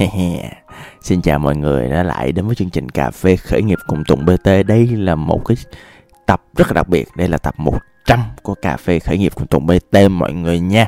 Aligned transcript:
Xin 1.02 1.22
chào 1.22 1.38
mọi 1.38 1.56
người 1.56 1.88
đã 1.88 2.02
lại 2.02 2.32
đến 2.32 2.46
với 2.46 2.54
chương 2.54 2.70
trình 2.70 2.88
Cà 2.88 3.10
phê 3.10 3.36
khởi 3.36 3.62
nghiệp 3.62 3.78
cùng 3.86 4.04
Tùng 4.04 4.24
BT 4.24 4.48
Đây 4.66 4.86
là 4.86 5.14
một 5.14 5.44
cái 5.44 5.56
tập 6.26 6.42
rất 6.56 6.66
là 6.68 6.72
đặc 6.72 6.88
biệt. 6.88 7.08
Đây 7.16 7.28
là 7.28 7.38
tập 7.38 7.54
100 7.58 8.20
của 8.42 8.54
Cà 8.54 8.76
phê 8.76 8.98
khởi 8.98 9.18
nghiệp 9.18 9.32
cùng 9.34 9.46
Tùng 9.46 9.66
BT 9.66 9.96
mọi 10.10 10.32
người 10.32 10.60
nha. 10.60 10.86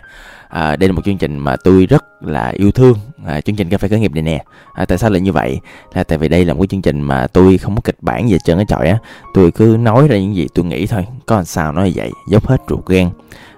À, 0.48 0.77
Đây 0.77 0.89
là 0.89 0.93
một 0.95 1.03
chương 1.04 1.18
trình 1.18 1.39
mà 1.39 1.57
tôi 1.64 1.86
rất 1.86 2.04
là 2.22 2.48
yêu 2.48 2.71
thương 2.71 2.98
à, 3.27 3.40
Chương 3.40 3.57
trình 3.57 3.68
Cà 3.68 3.79
phê 3.79 3.89
khởi 3.89 4.00
nghiệp 4.00 4.12
này 4.12 4.22
nè. 4.22 4.45
À, 4.72 4.85
Tại 4.85 4.98
sao 4.98 5.11
lại 5.11 5.21
như 5.21 5.32
vậy? 5.32 5.61
Là 5.94 6.04
tại 6.04 6.18
vì 6.18 6.29
đây 6.29 6.44
là 6.44 6.54
một 6.54 6.61
cái 6.61 6.67
chương 6.67 6.82
trình 6.82 7.00
mà 7.00 7.26
tôi 7.26 7.58
không 7.58 7.75
có 7.75 7.81
kịch 7.85 7.99
bản 8.00 8.29
gì 8.29 8.36
trơn 8.44 8.57
cái 8.57 8.67
trọi 8.68 8.89
á. 8.89 8.99
Tôi 9.35 9.50
cứ 9.50 9.76
nói 9.81 10.08
ra 10.08 10.17
những 10.18 10.35
gì 10.35 10.46
tôi 10.54 10.64
nghĩ 10.64 10.86
thôi 10.86 11.07
Có 11.26 11.36
làm 11.36 11.44
sao 11.44 11.72
nói 11.72 11.93
vậy 11.94 12.11
Dốc 12.29 12.46
hết 12.46 12.61
ruột 12.68 12.86
gan. 12.86 13.11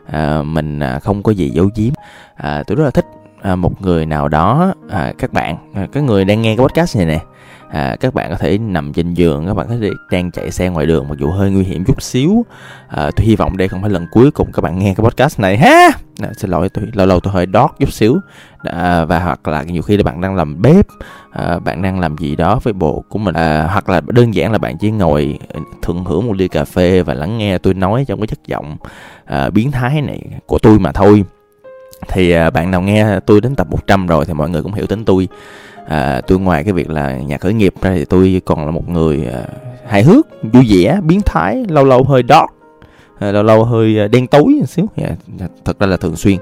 À, 0.07 0.43
Mình 0.43 0.81
à, 0.81 0.99
không 0.99 1.23
có 1.23 1.33
gì 1.33 1.51
giấu 1.51 1.71
giếm. 1.77 1.93
À, 2.35 2.63
Tôi 2.67 2.77
rất 2.77 2.85
là 2.85 2.91
thích 2.91 3.07
à, 3.45 3.57
một 3.57 3.83
người 3.83 4.07
nào 4.07 4.29
đó 4.29 4.75
à, 4.89 5.13
các 5.19 5.33
bạn 5.33 5.57
à, 5.75 5.87
cái 5.93 6.03
người 6.03 6.25
đang 6.25 6.43
nghe 6.43 6.57
cái 6.57 6.67
podcast 6.67 6.97
này 6.97 7.07
nè 7.07 7.21
à, 7.69 7.97
các 8.01 8.15
bạn 8.15 8.31
có 8.31 8.37
thể 8.37 8.59
nằm 8.59 8.93
trên 8.93 9.15
giường 9.15 9.47
các 9.47 9.55
bạn 9.55 9.67
có 9.69 9.75
thể 9.81 9.91
đang 10.11 10.31
chạy 10.31 10.51
xe 10.51 10.69
ngoài 10.69 10.87
đường 10.87 11.09
mặc 11.09 11.19
dù 11.19 11.31
hơi 11.31 11.51
nguy 11.51 11.65
hiểm 11.65 11.85
chút 11.85 12.03
xíu. 12.03 12.45
À, 12.89 13.11
tôi 13.17 13.27
hy 13.27 13.37
vọng 13.37 13.57
đây 13.57 13.69
không 13.69 13.81
phải 13.81 13.91
lần 13.91 14.07
cuối 14.13 14.31
cùng 14.31 14.53
các 14.53 14.61
bạn 14.61 14.79
nghe 14.79 14.95
cái 14.95 15.05
podcast 15.05 15.41
này 15.41 15.59
ha. 15.59 15.91
À, 16.21 16.29
xin 16.37 16.51
lỗi 16.51 16.69
tôi 16.69 16.85
lâu 16.93 17.07
lâu 17.07 17.21
tôi 17.21 17.33
hơi 17.33 17.47
đót 17.47 17.71
chút 17.79 17.93
xíu. 17.93 18.17
À, 18.59 19.05
và 19.05 19.19
hoặc 19.19 19.49
là 19.49 19.63
nhiều 19.63 19.83
khi 19.83 19.97
là 19.97 20.03
bạn 20.03 20.21
đang 20.21 20.35
làm 20.35 20.63
bếp 20.63 20.87
à, 21.31 21.59
bạn 21.59 21.83
đang 21.83 22.01
làm 22.01 22.19
gì 22.19 22.37
đó 22.37 22.61
với 22.63 22.73
bộ 22.73 23.05
của 23.09 23.19
mình 23.19 23.35
à, 23.35 23.69
hoặc 23.73 23.89
là 23.89 24.01
đơn 24.07 24.35
giản 24.35 24.53
là 24.53 24.59
bạn 24.59 24.79
chỉ 24.79 24.91
ngồi 24.91 25.39
à, 25.55 25.61
thưởng 25.83 26.05
hưởng 26.05 26.27
một 26.27 26.37
ly 26.37 26.49
cà 26.49 26.65
phê 26.65 27.03
và 27.03 27.15
lắng 27.15 27.39
nghe 27.39 27.59
tôi 27.59 27.75
nói 27.75 28.05
trong 28.09 28.21
cái 28.21 28.27
chất 28.27 28.39
giọng 28.47 28.77
à, 29.25 29.51
biến 29.51 29.71
thái 29.71 30.03
này 30.03 30.21
của 30.47 30.59
tôi 30.59 30.79
mà 30.79 30.93
thôi 30.93 31.25
thì 32.09 32.31
à, 32.31 32.51
bạn 32.51 32.71
nào 32.71 32.83
nghe 32.83 33.21
tôi 33.27 33.41
đến 33.41 33.55
tập 33.55 33.67
100 33.71 34.07
rồi 34.07 34.25
thì 34.25 34.33
mọi 34.33 34.51
người 34.51 34.63
cũng 34.63 34.73
hiểu 34.73 34.87
tính 34.87 35.05
tôi. 35.05 35.29
À, 35.89 36.21
tôi 36.27 36.39
ngoài 36.39 36.65
cái 36.65 36.73
việc 36.73 36.91
là 36.91 37.17
nhà 37.17 37.39
khởi 37.39 37.55
nghiệp 37.55 37.75
ra 37.83 37.93
thì 37.95 38.05
tôi 38.05 38.43
còn 38.45 38.65
là 38.65 38.71
một 38.71 38.89
người 38.89 39.29
à, 39.33 39.43
hài 39.87 40.03
hước 40.03 40.27
vui 40.43 40.67
vẻ 40.69 41.01
biến 41.03 41.21
thái 41.27 41.65
lâu 41.69 41.85
lâu 41.85 42.05
hơi 42.05 42.23
dark 42.29 42.51
à, 43.19 43.33
lâu 43.33 43.43
lâu 43.43 43.65
hơi 43.65 44.01
à, 44.01 44.09
đen 44.09 44.27
tối 44.27 44.57
một 44.61 44.69
xíu. 44.69 44.87
Yeah, 44.97 45.13
thật 45.65 45.79
ra 45.79 45.87
là 45.87 45.97
thường 45.97 46.17
xuyên. 46.17 46.37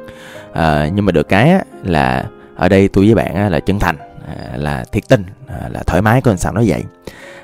À, 0.52 0.88
nhưng 0.94 1.06
mà 1.06 1.12
được 1.12 1.28
cái 1.28 1.50
á, 1.50 1.60
là 1.82 2.24
ở 2.56 2.68
đây 2.68 2.88
tôi 2.88 3.04
với 3.04 3.14
bạn 3.14 3.34
á, 3.34 3.48
là 3.48 3.60
chân 3.60 3.78
thành 3.78 3.96
à, 4.26 4.56
là 4.56 4.84
thiệt 4.92 5.08
tình 5.08 5.24
à, 5.46 5.68
là 5.68 5.82
thoải 5.86 6.02
mái 6.02 6.20
con 6.20 6.36
sao 6.36 6.52
nói 6.52 6.64
vậy. 6.68 6.82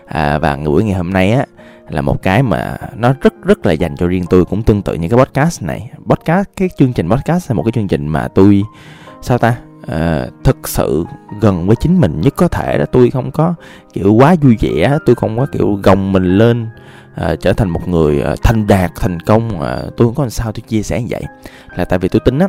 À, 0.06 0.38
và 0.38 0.56
buổi 0.56 0.84
ngày 0.84 0.94
hôm 0.94 1.12
nay 1.12 1.32
á 1.32 1.44
là 1.88 2.02
một 2.02 2.22
cái 2.22 2.42
mà 2.42 2.76
nó 2.96 3.14
rất 3.20 3.34
rất 3.44 3.66
là 3.66 3.72
dành 3.72 3.96
cho 3.96 4.06
riêng 4.06 4.24
tôi 4.30 4.44
cũng 4.44 4.62
tương 4.62 4.82
tự 4.82 4.94
như 4.94 5.08
cái 5.08 5.18
podcast 5.18 5.62
này. 5.62 5.90
Podcast 6.08 6.48
cái 6.56 6.68
chương 6.78 6.92
trình 6.92 7.10
podcast 7.10 7.50
là 7.50 7.54
một 7.54 7.62
cái 7.62 7.72
chương 7.72 7.88
trình 7.88 8.08
mà 8.08 8.28
tôi 8.28 8.62
sao 9.22 9.38
ta? 9.38 9.56
À, 9.86 10.26
thực 10.44 10.68
sự 10.68 11.04
gần 11.40 11.66
với 11.66 11.76
chính 11.76 12.00
mình 12.00 12.20
nhất 12.20 12.34
có 12.36 12.48
thể 12.48 12.78
đó. 12.78 12.84
Tôi 12.92 13.10
không 13.10 13.30
có 13.30 13.54
kiểu 13.92 14.14
quá 14.14 14.34
vui 14.42 14.56
vẻ 14.60 14.98
tôi 15.06 15.16
không 15.16 15.38
có 15.38 15.46
kiểu 15.52 15.80
gồng 15.82 16.12
mình 16.12 16.38
lên 16.38 16.66
à, 17.14 17.34
trở 17.40 17.52
thành 17.52 17.68
một 17.68 17.88
người 17.88 18.22
à, 18.22 18.34
thành 18.42 18.66
đạt 18.66 18.90
thành 18.96 19.20
công. 19.20 19.60
À, 19.60 19.82
tôi 19.96 20.08
không 20.08 20.14
có 20.14 20.22
làm 20.22 20.30
sao 20.30 20.52
tôi 20.52 20.62
chia 20.68 20.82
sẻ 20.82 21.00
như 21.00 21.06
vậy. 21.10 21.22
Là 21.76 21.84
tại 21.84 21.98
vì 21.98 22.08
tôi 22.08 22.20
tính 22.20 22.38
á 22.38 22.48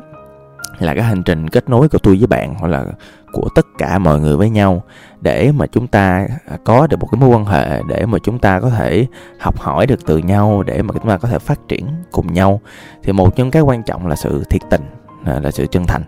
là 0.80 0.94
cái 0.94 1.04
hành 1.04 1.24
trình 1.24 1.50
kết 1.50 1.70
nối 1.70 1.90
của 1.90 1.98
tôi 1.98 2.18
với 2.18 2.28
bạn 2.28 2.56
hoặc 2.60 2.68
là 2.68 2.86
của 3.32 3.50
tất 3.56 3.66
cả 3.78 4.00
mọi 4.00 4.20
người 4.20 4.38
với 4.38 4.50
nhau 4.50 4.84
để 5.22 5.52
mà 5.52 5.66
chúng 5.68 5.88
ta 5.88 6.28
có 6.64 6.88
được 6.88 7.00
một 7.00 7.08
cái 7.12 7.22
mối 7.22 7.30
quan 7.30 7.46
hệ, 7.46 7.82
để 7.88 8.06
mà 8.06 8.18
chúng 8.24 8.40
ta 8.40 8.60
có 8.60 8.70
thể 8.70 9.08
học 9.40 9.60
hỏi 9.60 9.88
được 9.88 10.06
từ 10.06 10.18
nhau, 10.18 10.64
để 10.64 10.82
mà 10.82 10.94
chúng 10.94 11.08
ta 11.08 11.18
có 11.18 11.28
thể 11.28 11.40
phát 11.40 11.60
triển 11.68 11.88
cùng 12.12 12.34
nhau, 12.34 12.62
thì 13.04 13.14
một 13.14 13.36
trong 13.36 13.52
cái 13.52 13.62
quan 13.62 13.84
trọng 13.84 14.08
là 14.08 14.16
sự 14.16 14.44
thiệt 14.50 14.62
tình, 14.70 14.82
là 15.26 15.52
sự 15.52 15.66
chân 15.66 15.86
thành. 15.88 16.04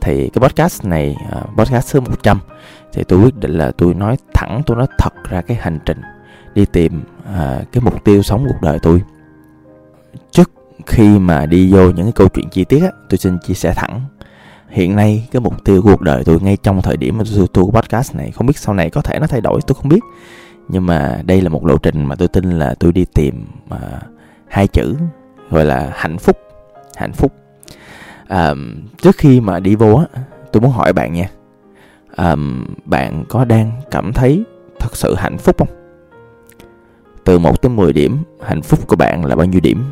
Thì 0.00 0.28
cái 0.28 0.48
podcast 0.48 0.84
này 0.84 1.16
à, 1.30 1.40
podcast 1.56 1.88
số 1.88 2.00
100 2.00 2.40
thì 2.92 3.04
tôi 3.04 3.20
quyết 3.20 3.36
định 3.36 3.50
là 3.50 3.72
tôi 3.78 3.94
nói 3.94 4.16
thẳng, 4.34 4.62
tôi 4.66 4.76
nói 4.76 4.86
thật 4.98 5.14
ra 5.28 5.40
cái 5.40 5.56
hành 5.60 5.78
trình 5.86 6.00
đi 6.54 6.66
tìm 6.66 7.02
à, 7.34 7.60
cái 7.72 7.82
mục 7.84 8.04
tiêu 8.04 8.22
sống 8.22 8.44
cuộc 8.48 8.62
đời 8.62 8.78
tôi. 8.82 9.02
Trước 10.30 10.50
khi 10.86 11.18
mà 11.18 11.46
đi 11.46 11.72
vô 11.72 11.90
những 11.90 12.06
cái 12.06 12.12
câu 12.12 12.28
chuyện 12.28 12.48
chi 12.50 12.64
tiết 12.64 12.82
á, 12.82 12.90
tôi 13.08 13.18
xin 13.18 13.38
chia 13.38 13.54
sẻ 13.54 13.72
thẳng 13.76 14.00
hiện 14.70 14.96
nay 14.96 15.28
cái 15.30 15.40
mục 15.40 15.64
tiêu 15.64 15.82
cuộc 15.82 16.00
đời 16.00 16.24
tôi 16.24 16.40
ngay 16.40 16.56
trong 16.62 16.82
thời 16.82 16.96
điểm 16.96 17.18
mà 17.18 17.24
tôi 17.36 17.46
tu 17.52 17.70
podcast 17.70 18.16
này 18.16 18.30
không 18.30 18.46
biết 18.46 18.58
sau 18.58 18.74
này 18.74 18.90
có 18.90 19.00
thể 19.02 19.18
nó 19.20 19.26
thay 19.26 19.40
đổi 19.40 19.60
tôi 19.66 19.74
không 19.74 19.88
biết. 19.88 20.00
Nhưng 20.68 20.86
mà 20.86 21.22
đây 21.24 21.40
là 21.40 21.48
một 21.48 21.66
lộ 21.66 21.76
trình 21.76 22.04
mà 22.04 22.14
tôi 22.14 22.28
tin 22.28 22.50
là 22.50 22.74
tôi 22.80 22.92
đi 22.92 23.04
tìm 23.14 23.46
uh, 23.74 23.80
hai 24.48 24.66
chữ 24.66 24.94
gọi 25.50 25.64
là 25.64 25.92
hạnh 25.94 26.18
phúc 26.18 26.36
hạnh 26.96 27.12
phúc. 27.12 27.32
À, 28.28 28.54
trước 29.02 29.16
khi 29.18 29.40
mà 29.40 29.60
đi 29.60 29.74
vô 29.74 29.94
á 29.94 30.20
tôi 30.52 30.60
muốn 30.60 30.70
hỏi 30.70 30.92
bạn 30.92 31.12
nha. 31.12 31.28
À, 32.16 32.36
bạn 32.84 33.24
có 33.28 33.44
đang 33.44 33.72
cảm 33.90 34.12
thấy 34.12 34.44
thật 34.78 34.96
sự 34.96 35.14
hạnh 35.14 35.38
phúc 35.38 35.56
không? 35.58 35.68
Từ 37.24 37.38
1 37.38 37.62
tới 37.62 37.70
10 37.70 37.92
điểm 37.92 38.18
hạnh 38.42 38.62
phúc 38.62 38.88
của 38.88 38.96
bạn 38.96 39.24
là 39.24 39.36
bao 39.36 39.46
nhiêu 39.46 39.60
điểm? 39.60 39.84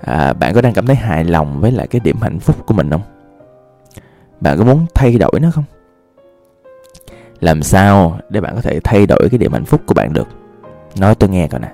À, 0.00 0.32
bạn 0.32 0.54
có 0.54 0.60
đang 0.60 0.72
cảm 0.72 0.86
thấy 0.86 0.96
hài 0.96 1.24
lòng 1.24 1.60
với 1.60 1.72
lại 1.72 1.86
cái 1.86 2.00
điểm 2.00 2.16
hạnh 2.20 2.40
phúc 2.40 2.56
của 2.66 2.74
mình 2.74 2.90
không? 2.90 3.02
Bạn 4.40 4.58
có 4.58 4.64
muốn 4.64 4.86
thay 4.94 5.18
đổi 5.18 5.40
nó 5.40 5.50
không? 5.50 5.64
Làm 7.40 7.62
sao 7.62 8.18
để 8.28 8.40
bạn 8.40 8.54
có 8.54 8.62
thể 8.62 8.80
thay 8.84 9.06
đổi 9.06 9.28
cái 9.30 9.38
điểm 9.38 9.52
hạnh 9.52 9.64
phúc 9.64 9.82
của 9.86 9.94
bạn 9.94 10.12
được? 10.12 10.28
Nói 10.96 11.14
tôi 11.14 11.30
nghe 11.30 11.48
coi 11.48 11.60
nè. 11.60 11.72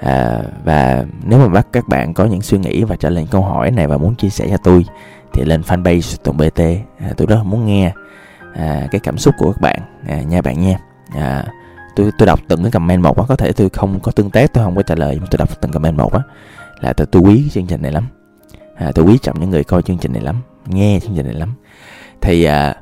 À, 0.00 0.42
và 0.64 1.04
nếu 1.24 1.38
mà 1.38 1.48
bắt 1.48 1.66
các 1.72 1.88
bạn 1.88 2.14
có 2.14 2.24
những 2.24 2.42
suy 2.42 2.58
nghĩ 2.58 2.84
và 2.84 2.96
trả 2.96 3.10
lời 3.10 3.26
câu 3.30 3.42
hỏi 3.42 3.70
này 3.70 3.86
và 3.86 3.96
muốn 3.96 4.14
chia 4.14 4.28
sẻ 4.28 4.46
cho 4.50 4.56
tôi 4.64 4.84
thì 5.32 5.44
lên 5.44 5.60
fanpage 5.60 6.16
tùng 6.22 6.36
bt 6.36 6.60
à, 6.98 7.12
tôi 7.16 7.26
rất 7.26 7.36
là 7.36 7.42
muốn 7.42 7.66
nghe 7.66 7.92
à, 8.54 8.88
cái 8.90 9.00
cảm 9.00 9.18
xúc 9.18 9.34
của 9.38 9.52
các 9.52 9.60
bạn 9.60 9.80
à, 10.08 10.22
nha 10.22 10.42
bạn 10.42 10.60
nha. 10.60 10.78
À, 11.14 11.44
tôi 11.96 12.10
tôi 12.18 12.26
đọc 12.26 12.40
từng 12.48 12.62
cái 12.62 12.70
comment 12.70 13.02
một 13.02 13.18
á 13.18 13.24
có 13.28 13.36
thể 13.36 13.52
tôi 13.52 13.68
không 13.68 14.00
có 14.00 14.12
tương 14.12 14.30
tác 14.30 14.52
tôi 14.52 14.64
không 14.64 14.76
có 14.76 14.82
trả 14.82 14.94
lời 14.94 15.14
nhưng 15.14 15.26
tôi 15.30 15.38
đọc 15.38 15.60
từng 15.60 15.72
comment 15.72 15.96
một 15.96 16.12
á 16.12 16.20
là 16.80 16.92
tôi, 16.92 17.06
tôi 17.06 17.22
quý 17.22 17.48
chương 17.52 17.66
trình 17.66 17.82
này 17.82 17.92
lắm. 17.92 18.06
À, 18.74 18.92
tôi 18.94 19.04
quý 19.04 19.18
trọng 19.18 19.40
những 19.40 19.50
người 19.50 19.64
coi 19.64 19.82
chương 19.82 19.98
trình 19.98 20.12
này 20.12 20.22
lắm 20.22 20.36
nghe 20.70 21.00
chương 21.00 21.16
trình 21.16 21.26
này 21.26 21.34
lắm. 21.34 21.54
Thì 22.20 22.44
à, 22.44 22.76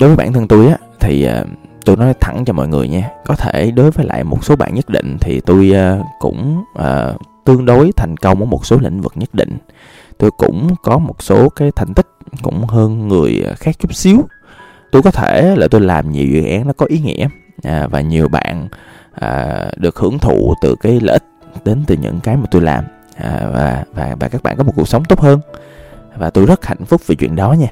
đối 0.00 0.08
với 0.08 0.16
bản 0.16 0.32
thân 0.32 0.48
tôi 0.48 0.66
á 0.66 0.76
thì 1.00 1.24
à, 1.24 1.44
tôi 1.84 1.96
nói 1.96 2.14
thẳng 2.20 2.44
cho 2.44 2.52
mọi 2.52 2.68
người 2.68 2.88
nha 2.88 3.10
có 3.26 3.34
thể 3.34 3.70
đối 3.70 3.90
với 3.90 4.06
lại 4.06 4.24
một 4.24 4.44
số 4.44 4.56
bạn 4.56 4.74
nhất 4.74 4.88
định 4.88 5.16
thì 5.20 5.40
tôi 5.40 5.72
à, 5.74 5.98
cũng 6.18 6.64
à, 6.74 7.12
tương 7.44 7.64
đối 7.64 7.92
thành 7.96 8.16
công 8.16 8.40
ở 8.40 8.44
một 8.44 8.66
số 8.66 8.78
lĩnh 8.80 9.00
vực 9.00 9.12
nhất 9.16 9.34
định. 9.34 9.58
Tôi 10.18 10.30
cũng 10.30 10.68
có 10.82 10.98
một 10.98 11.22
số 11.22 11.48
cái 11.48 11.70
thành 11.76 11.94
tích 11.94 12.06
cũng 12.42 12.64
hơn 12.64 13.08
người 13.08 13.44
khác 13.56 13.76
chút 13.78 13.94
xíu. 13.94 14.28
Tôi 14.92 15.02
có 15.02 15.10
thể 15.10 15.56
là 15.56 15.68
tôi 15.70 15.80
làm 15.80 16.12
nhiều 16.12 16.26
dự 16.26 16.44
án 16.44 16.66
nó 16.66 16.72
có 16.72 16.86
ý 16.86 16.98
nghĩa 16.98 17.28
à, 17.62 17.86
và 17.90 18.00
nhiều 18.00 18.28
bạn 18.28 18.68
à, 19.12 19.64
được 19.76 19.96
hưởng 19.96 20.18
thụ 20.18 20.54
từ 20.62 20.76
cái 20.80 21.00
lợi 21.00 21.12
ích 21.12 21.24
đến 21.64 21.84
từ 21.86 21.96
những 22.02 22.20
cái 22.20 22.36
mà 22.36 22.44
tôi 22.50 22.62
làm 22.62 22.84
à, 23.16 23.40
và 23.52 23.84
và 23.94 24.16
và 24.20 24.28
các 24.28 24.42
bạn 24.42 24.56
có 24.56 24.64
một 24.64 24.72
cuộc 24.76 24.88
sống 24.88 25.04
tốt 25.04 25.20
hơn 25.20 25.40
và 26.18 26.30
tôi 26.30 26.46
rất 26.46 26.66
hạnh 26.66 26.84
phúc 26.84 27.00
vì 27.06 27.16
chuyện 27.16 27.36
đó 27.36 27.52
nha. 27.52 27.68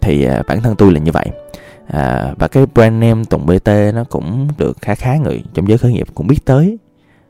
Thì 0.00 0.24
à, 0.24 0.42
bản 0.48 0.62
thân 0.62 0.76
tôi 0.76 0.92
là 0.92 1.00
như 1.00 1.12
vậy. 1.12 1.26
À, 1.86 2.34
và 2.38 2.48
cái 2.48 2.66
brand 2.74 3.02
name 3.02 3.24
Tùng 3.24 3.46
BT 3.46 3.68
nó 3.94 4.04
cũng 4.04 4.48
được 4.58 4.76
khá 4.80 4.94
khá 4.94 5.16
người 5.16 5.44
trong 5.54 5.68
giới 5.68 5.78
khởi 5.78 5.92
nghiệp 5.92 6.06
cũng 6.14 6.26
biết 6.26 6.44
tới. 6.44 6.78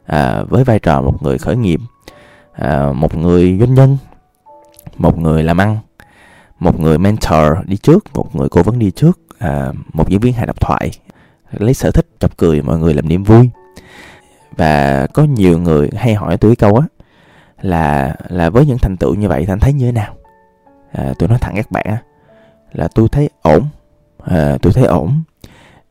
À, 0.06 0.42
với 0.48 0.64
vai 0.64 0.78
trò 0.78 1.00
một 1.02 1.22
người 1.22 1.38
khởi 1.38 1.56
nghiệp. 1.56 1.80
À, 2.52 2.92
một 2.92 3.16
người 3.16 3.56
doanh 3.60 3.74
nhân 3.74 3.96
một 4.96 5.18
người 5.18 5.42
làm 5.42 5.60
ăn 5.60 5.78
một 6.58 6.80
người 6.80 6.98
mentor 6.98 7.58
đi 7.64 7.76
trước 7.76 8.04
một 8.14 8.36
người 8.36 8.48
cố 8.48 8.62
vấn 8.62 8.78
đi 8.78 8.90
trước 8.90 9.18
à, 9.38 9.72
một 9.92 10.08
diễn 10.08 10.20
viên 10.20 10.32
hài 10.32 10.46
độc 10.46 10.60
thoại 10.60 10.90
lấy 11.52 11.74
sở 11.74 11.90
thích 11.90 12.06
chọc 12.18 12.36
cười 12.36 12.62
mọi 12.62 12.78
người 12.78 12.94
làm 12.94 13.08
niềm 13.08 13.24
vui. 13.24 13.50
Và 14.56 15.06
có 15.06 15.24
nhiều 15.24 15.58
người 15.58 15.90
hay 15.96 16.14
hỏi 16.14 16.36
tôi 16.36 16.56
câu 16.56 16.76
á 16.76 16.86
là 17.60 18.14
là 18.28 18.50
với 18.50 18.66
những 18.66 18.78
thành 18.78 18.96
tựu 18.96 19.14
như 19.14 19.28
vậy 19.28 19.44
thì 19.46 19.52
anh 19.52 19.60
thấy 19.60 19.72
như 19.72 19.86
thế 19.86 19.92
nào? 19.92 20.14
À, 20.92 21.12
tôi 21.18 21.28
nói 21.28 21.38
thẳng 21.38 21.54
các 21.56 21.70
bạn 21.70 21.96
là 22.72 22.88
tôi 22.94 23.08
thấy 23.08 23.30
ổn. 23.42 23.62
À, 24.24 24.56
tôi 24.62 24.72
thấy 24.72 24.84
ổn. 24.84 25.22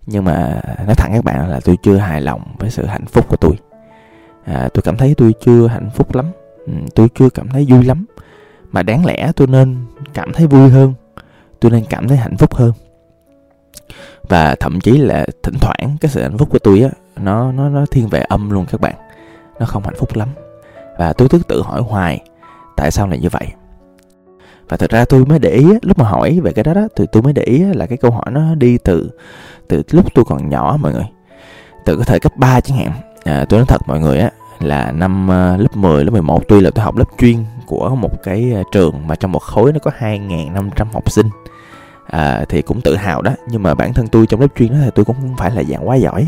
Nhưng 0.06 0.24
mà 0.24 0.62
nói 0.86 0.96
thẳng 0.96 1.12
các 1.14 1.24
bạn 1.24 1.50
là 1.50 1.60
tôi 1.64 1.78
chưa 1.84 1.98
hài 1.98 2.22
lòng 2.22 2.42
với 2.60 2.70
sự 2.70 2.86
hạnh 2.86 3.06
phúc 3.06 3.26
của 3.30 3.36
tôi. 3.36 3.52
À, 4.46 4.70
tôi 4.74 4.82
cảm 4.82 4.98
thấy 4.98 5.16
tôi 5.18 5.34
chưa 5.42 5.68
hạnh 5.68 5.90
phúc 5.96 6.16
lắm. 6.16 6.26
Ừ, 6.66 6.74
tôi 6.96 7.08
chưa 7.16 7.30
cảm 7.30 7.50
thấy 7.50 7.66
vui 7.70 7.84
lắm. 7.84 8.06
Mà 8.72 8.84
đáng 8.84 9.06
lẽ 9.06 9.32
tôi 9.36 9.48
nên 9.48 9.86
cảm 10.14 10.34
thấy 10.34 10.48
vui 10.48 10.70
hơn. 10.70 10.94
Tôi 11.60 11.72
nên 11.72 11.84
cảm 11.90 12.08
thấy 12.08 12.18
hạnh 12.18 12.38
phúc 12.38 12.56
hơn. 12.56 12.72
Và 14.30 14.56
thậm 14.56 14.80
chí 14.80 14.98
là 14.98 15.26
thỉnh 15.44 15.56
thoảng 15.62 15.98
cái 16.02 16.12
sự 16.12 16.22
hạnh 16.22 16.38
phúc 16.38 16.50
của 16.52 16.60
tôi 16.60 16.82
á 16.82 16.90
nó 17.16 17.52
nó 17.52 17.70
nó 17.70 17.86
thiên 17.92 18.08
về 18.08 18.20
âm 18.20 18.50
luôn 18.50 18.66
các 18.72 18.82
bạn. 18.82 18.96
Nó 19.60 19.66
không 19.66 19.84
hạnh 19.84 19.96
phúc 19.98 20.16
lắm. 20.16 20.30
Và 20.98 21.14
tôi 21.14 21.30
cứ 21.30 21.40
tự 21.48 21.62
hỏi 21.62 21.82
hoài 21.82 22.20
tại 22.76 22.92
sao 22.92 23.08
lại 23.08 23.20
như 23.20 23.30
vậy? 23.30 23.48
Và 24.70 24.78
thật 24.78 24.92
ra 24.92 25.06
tôi 25.06 25.26
mới 25.26 25.40
để 25.40 25.50
ý 25.50 25.66
lúc 25.82 26.00
mà 26.00 26.06
hỏi 26.10 26.40
về 26.44 26.52
cái 26.52 26.64
đó 26.64 26.74
đó 26.74 26.88
thì 26.96 27.06
tôi 27.12 27.24
mới 27.24 27.34
để 27.34 27.44
ý 27.44 27.60
là 27.60 27.86
cái 27.86 27.98
câu 27.98 28.12
hỏi 28.12 28.26
nó 28.32 28.56
đi 28.56 28.78
từ 28.78 29.10
từ 29.68 29.84
lúc 29.92 30.06
tôi 30.14 30.26
còn 30.26 30.50
nhỏ 30.50 30.78
mọi 30.82 30.94
người. 30.94 31.08
Từ 31.86 31.96
cái 31.96 32.06
thời 32.06 32.20
cấp 32.20 32.32
3 32.38 32.62
chẳng 32.62 32.78
hạn. 32.78 32.92
À, 33.24 33.46
tôi 33.50 33.60
nói 33.60 33.66
thật 33.68 33.82
mọi 33.88 34.00
người 34.00 34.20
á 34.20 34.32
là 34.60 34.92
năm 34.92 35.26
uh, 35.26 35.60
lớp 35.60 35.76
10, 35.76 36.06
lớp 36.06 36.12
11 36.12 36.48
tuy 36.48 36.62
là 36.62 36.70
tôi 36.76 36.86
học 36.86 36.98
lớp 36.98 37.06
chuyên 37.18 37.38
của 37.66 37.96
một 37.96 38.24
cái 38.24 38.54
uh, 38.62 38.68
trường 38.72 39.08
mà 39.08 39.16
trong 39.16 39.32
một 39.32 39.44
khối 39.44 39.74
nó 39.74 39.80
có 39.80 39.92
2.500 40.00 40.86
học 40.94 41.12
sinh. 41.12 41.30
À, 42.08 42.46
thì 42.50 42.62
cũng 42.62 42.82
tự 42.82 42.96
hào 42.96 43.22
đó 43.22 43.32
nhưng 43.50 43.64
mà 43.64 43.74
bản 43.74 43.94
thân 43.94 44.08
tôi 44.08 44.28
trong 44.28 44.42
lớp 44.42 44.48
chuyên 44.58 44.70
đó 44.70 44.78
thì 44.84 44.90
tôi 44.96 45.06
cũng 45.06 45.16
không 45.16 45.36
phải 45.38 45.52
là 45.52 45.64
dạng 45.64 45.88
quá 45.88 45.96
giỏi. 45.96 46.28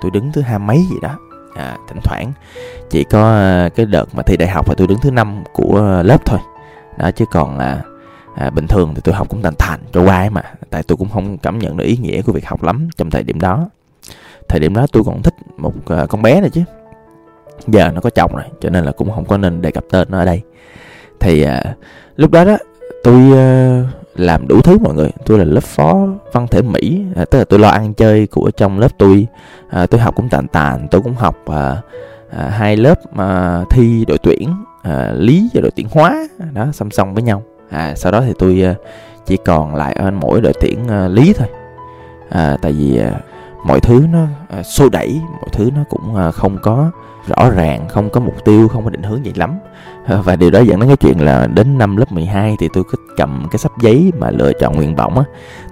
Tôi 0.00 0.10
đứng 0.10 0.32
thứ 0.32 0.40
hai 0.40 0.58
mấy 0.58 0.76
gì 0.76 0.96
đó 1.02 1.18
à, 1.56 1.76
thỉnh 1.88 1.98
thoảng. 2.04 2.32
Chỉ 2.90 3.04
có 3.04 3.32
à, 3.32 3.68
cái 3.76 3.86
đợt 3.86 4.14
mà 4.14 4.22
thi 4.22 4.36
đại 4.36 4.48
học 4.48 4.68
là 4.68 4.74
tôi 4.74 4.86
đứng 4.86 4.98
thứ 4.98 5.10
năm 5.10 5.44
của 5.52 6.02
lớp 6.04 6.24
thôi 6.24 6.38
đó 6.98 7.10
chứ 7.10 7.24
còn 7.30 7.58
là 7.58 7.82
à, 8.34 8.50
bình 8.50 8.66
thường 8.66 8.92
thì 8.94 9.00
tôi 9.04 9.14
học 9.14 9.28
cũng 9.28 9.42
thành 9.42 9.54
thành 9.58 9.80
cho 9.92 10.02
qua 10.02 10.28
mà. 10.30 10.42
Tại 10.70 10.82
tôi 10.82 10.96
cũng 10.96 11.08
không 11.08 11.38
cảm 11.38 11.58
nhận 11.58 11.76
được 11.76 11.84
ý 11.84 11.96
nghĩa 11.96 12.22
của 12.22 12.32
việc 12.32 12.46
học 12.46 12.62
lắm 12.62 12.88
trong 12.96 13.10
thời 13.10 13.22
điểm 13.22 13.40
đó. 13.40 13.68
Thời 14.48 14.60
điểm 14.60 14.74
đó 14.74 14.86
tôi 14.92 15.02
còn 15.06 15.22
thích 15.22 15.34
một 15.56 15.72
uh, 15.76 16.08
con 16.08 16.22
bé 16.22 16.40
này 16.40 16.50
chứ. 16.50 16.62
Giờ 17.66 17.90
nó 17.94 18.00
có 18.00 18.10
chồng 18.10 18.36
rồi 18.36 18.44
cho 18.60 18.70
nên 18.70 18.84
là 18.84 18.92
cũng 18.92 19.10
không 19.14 19.24
có 19.24 19.36
nên 19.38 19.62
đề 19.62 19.70
cập 19.70 19.84
tên 19.90 20.08
nó 20.10 20.18
ở 20.18 20.24
đây. 20.24 20.42
Thì 21.20 21.44
uh, 21.44 21.50
lúc 22.16 22.30
đó 22.30 22.44
đó 22.44 22.56
tôi 23.04 23.30
uh, 23.30 23.36
à, 23.36 23.82
làm 24.16 24.48
đủ 24.48 24.60
thứ 24.60 24.78
mọi 24.78 24.94
người. 24.94 25.10
Tôi 25.26 25.38
là 25.38 25.44
lớp 25.44 25.62
phó 25.62 26.06
văn 26.32 26.46
thể 26.50 26.62
mỹ 26.62 27.04
à, 27.16 27.24
tức 27.24 27.38
là 27.38 27.44
tôi 27.44 27.58
lo 27.58 27.68
ăn 27.68 27.94
chơi 27.94 28.26
của 28.26 28.50
trong 28.50 28.78
lớp 28.78 28.98
tôi 28.98 29.26
à, 29.70 29.86
tôi 29.86 30.00
học 30.00 30.14
cũng 30.16 30.28
tàn 30.28 30.48
tàn 30.48 30.88
tôi 30.90 31.00
cũng 31.02 31.14
học 31.14 31.36
à, 31.46 31.76
à, 32.30 32.48
hai 32.48 32.76
lớp 32.76 32.98
à, 33.16 33.62
thi 33.70 34.04
đội 34.08 34.18
tuyển 34.18 34.54
à, 34.84 35.12
lý 35.16 35.50
và 35.54 35.60
đội 35.60 35.70
tuyển 35.76 35.86
hóa. 35.90 36.28
Đó 36.52 36.66
song 36.72 36.90
song 36.90 37.14
với 37.14 37.22
nhau. 37.22 37.42
À, 37.70 37.94
sau 37.96 38.12
đó 38.12 38.20
thì 38.26 38.32
tôi 38.38 38.62
à, 38.62 38.74
chỉ 39.26 39.36
còn 39.36 39.74
lại 39.74 39.92
ở 39.92 40.10
mỗi 40.10 40.40
đội 40.40 40.52
tuyển 40.60 40.88
à, 40.88 41.08
lý 41.08 41.32
thôi. 41.32 41.48
À, 42.30 42.56
tại 42.62 42.72
vì 42.72 42.98
à, 42.98 43.20
mọi 43.64 43.80
thứ 43.80 44.06
nó 44.12 44.26
à, 44.48 44.62
xô 44.62 44.88
đẩy 44.88 45.20
mọi 45.40 45.48
thứ 45.52 45.70
nó 45.76 45.84
cũng 45.90 46.16
à, 46.16 46.30
không 46.30 46.58
có 46.62 46.90
rõ 47.26 47.50
ràng 47.50 47.88
không 47.88 48.10
có 48.10 48.20
mục 48.20 48.44
tiêu 48.44 48.68
không 48.68 48.84
có 48.84 48.90
định 48.90 49.02
hướng 49.02 49.24
gì 49.24 49.32
lắm. 49.34 49.58
À, 50.06 50.16
và 50.24 50.36
điều 50.36 50.50
đó 50.50 50.60
dẫn 50.60 50.80
đến 50.80 50.88
cái 50.88 50.96
chuyện 50.96 51.20
là 51.20 51.46
đến 51.46 51.78
năm 51.78 51.96
lớp 51.96 52.12
12 52.12 52.56
thì 52.58 52.68
tôi 52.72 52.84
cứ 52.90 52.98
cầm 53.16 53.48
cái 53.50 53.58
sắp 53.58 53.72
giấy 53.82 54.12
mà 54.18 54.30
lựa 54.30 54.52
chọn 54.52 54.76
nguyện 54.76 54.94
vọng 54.94 55.18
á. 55.18 55.24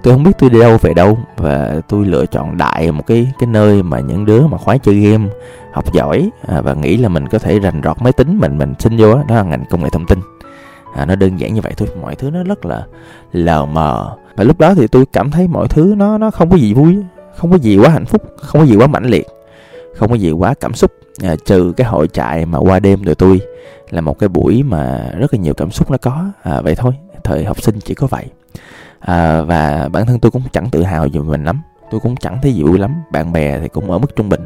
Tôi 0.03 0.13
không 0.13 0.23
biết 0.23 0.31
tôi 0.39 0.49
đi 0.49 0.59
đâu 0.59 0.77
về 0.81 0.93
đâu 0.93 1.17
và 1.37 1.81
tôi 1.87 2.05
lựa 2.05 2.25
chọn 2.25 2.57
đại 2.57 2.91
một 2.91 3.07
cái 3.07 3.31
cái 3.39 3.47
nơi 3.47 3.83
mà 3.83 3.99
những 3.99 4.25
đứa 4.25 4.47
mà 4.47 4.57
khoái 4.57 4.79
chơi 4.79 4.95
game 4.95 5.29
học 5.73 5.93
giỏi 5.93 6.29
à, 6.47 6.61
và 6.61 6.73
nghĩ 6.73 6.97
là 6.97 7.09
mình 7.09 7.27
có 7.27 7.39
thể 7.39 7.59
rành 7.59 7.81
rọt 7.83 8.01
máy 8.01 8.13
tính 8.13 8.37
mình 8.39 8.57
mình 8.57 8.73
xin 8.79 8.97
vô 8.97 9.15
đó, 9.15 9.23
đó 9.27 9.35
là 9.35 9.43
ngành 9.43 9.65
công 9.69 9.83
nghệ 9.83 9.89
thông 9.91 10.05
tin. 10.05 10.19
À, 10.95 11.05
nó 11.05 11.15
đơn 11.15 11.39
giản 11.39 11.53
như 11.53 11.61
vậy 11.61 11.73
thôi 11.77 11.87
mọi 12.01 12.15
thứ 12.15 12.29
nó 12.29 12.43
rất 12.43 12.65
là 12.65 12.85
lờ 13.31 13.65
mờ. 13.65 14.15
Và 14.35 14.43
lúc 14.43 14.59
đó 14.59 14.73
thì 14.75 14.87
tôi 14.87 15.05
cảm 15.13 15.31
thấy 15.31 15.47
mọi 15.47 15.67
thứ 15.67 15.93
nó 15.97 16.17
nó 16.17 16.31
không 16.31 16.49
có 16.49 16.57
gì 16.57 16.73
vui 16.73 16.97
không 17.37 17.51
có 17.51 17.57
gì 17.57 17.77
quá 17.77 17.89
hạnh 17.89 18.05
phúc 18.05 18.21
không 18.37 18.61
có 18.61 18.67
gì 18.67 18.75
quá 18.75 18.87
mãnh 18.87 19.05
liệt 19.05 19.27
không 19.95 20.09
có 20.09 20.15
gì 20.15 20.31
quá 20.31 20.53
cảm 20.59 20.73
xúc. 20.73 20.91
À, 21.23 21.35
trừ 21.45 21.73
cái 21.77 21.87
hội 21.87 22.07
trại 22.07 22.45
mà 22.45 22.59
qua 22.59 22.79
đêm 22.79 23.03
tụi 23.03 23.15
tôi 23.15 23.41
là 23.89 24.01
một 24.01 24.19
cái 24.19 24.29
buổi 24.29 24.63
mà 24.63 25.11
rất 25.19 25.33
là 25.33 25.39
nhiều 25.39 25.53
cảm 25.53 25.71
xúc 25.71 25.91
nó 25.91 25.97
có. 25.97 26.25
À, 26.43 26.61
vậy 26.61 26.75
thôi 26.75 26.93
thời 27.23 27.45
học 27.45 27.61
sinh 27.61 27.79
chỉ 27.79 27.93
có 27.93 28.07
vậy. 28.07 28.25
À, 28.99 29.41
và 29.41 29.89
bản 29.91 30.05
thân 30.05 30.19
tôi 30.19 30.31
cũng 30.31 30.41
chẳng 30.53 30.69
tự 30.69 30.83
hào 30.83 31.07
về 31.13 31.19
mình 31.19 31.43
lắm 31.43 31.61
tôi 31.93 31.99
cũng 31.99 32.15
chẳng 32.15 32.39
thấy 32.41 32.53
vui 32.57 32.79
lắm 32.79 33.03
bạn 33.11 33.33
bè 33.33 33.59
thì 33.59 33.67
cũng 33.67 33.91
ở 33.91 33.97
mức 33.97 34.15
trung 34.15 34.29
bình. 34.29 34.41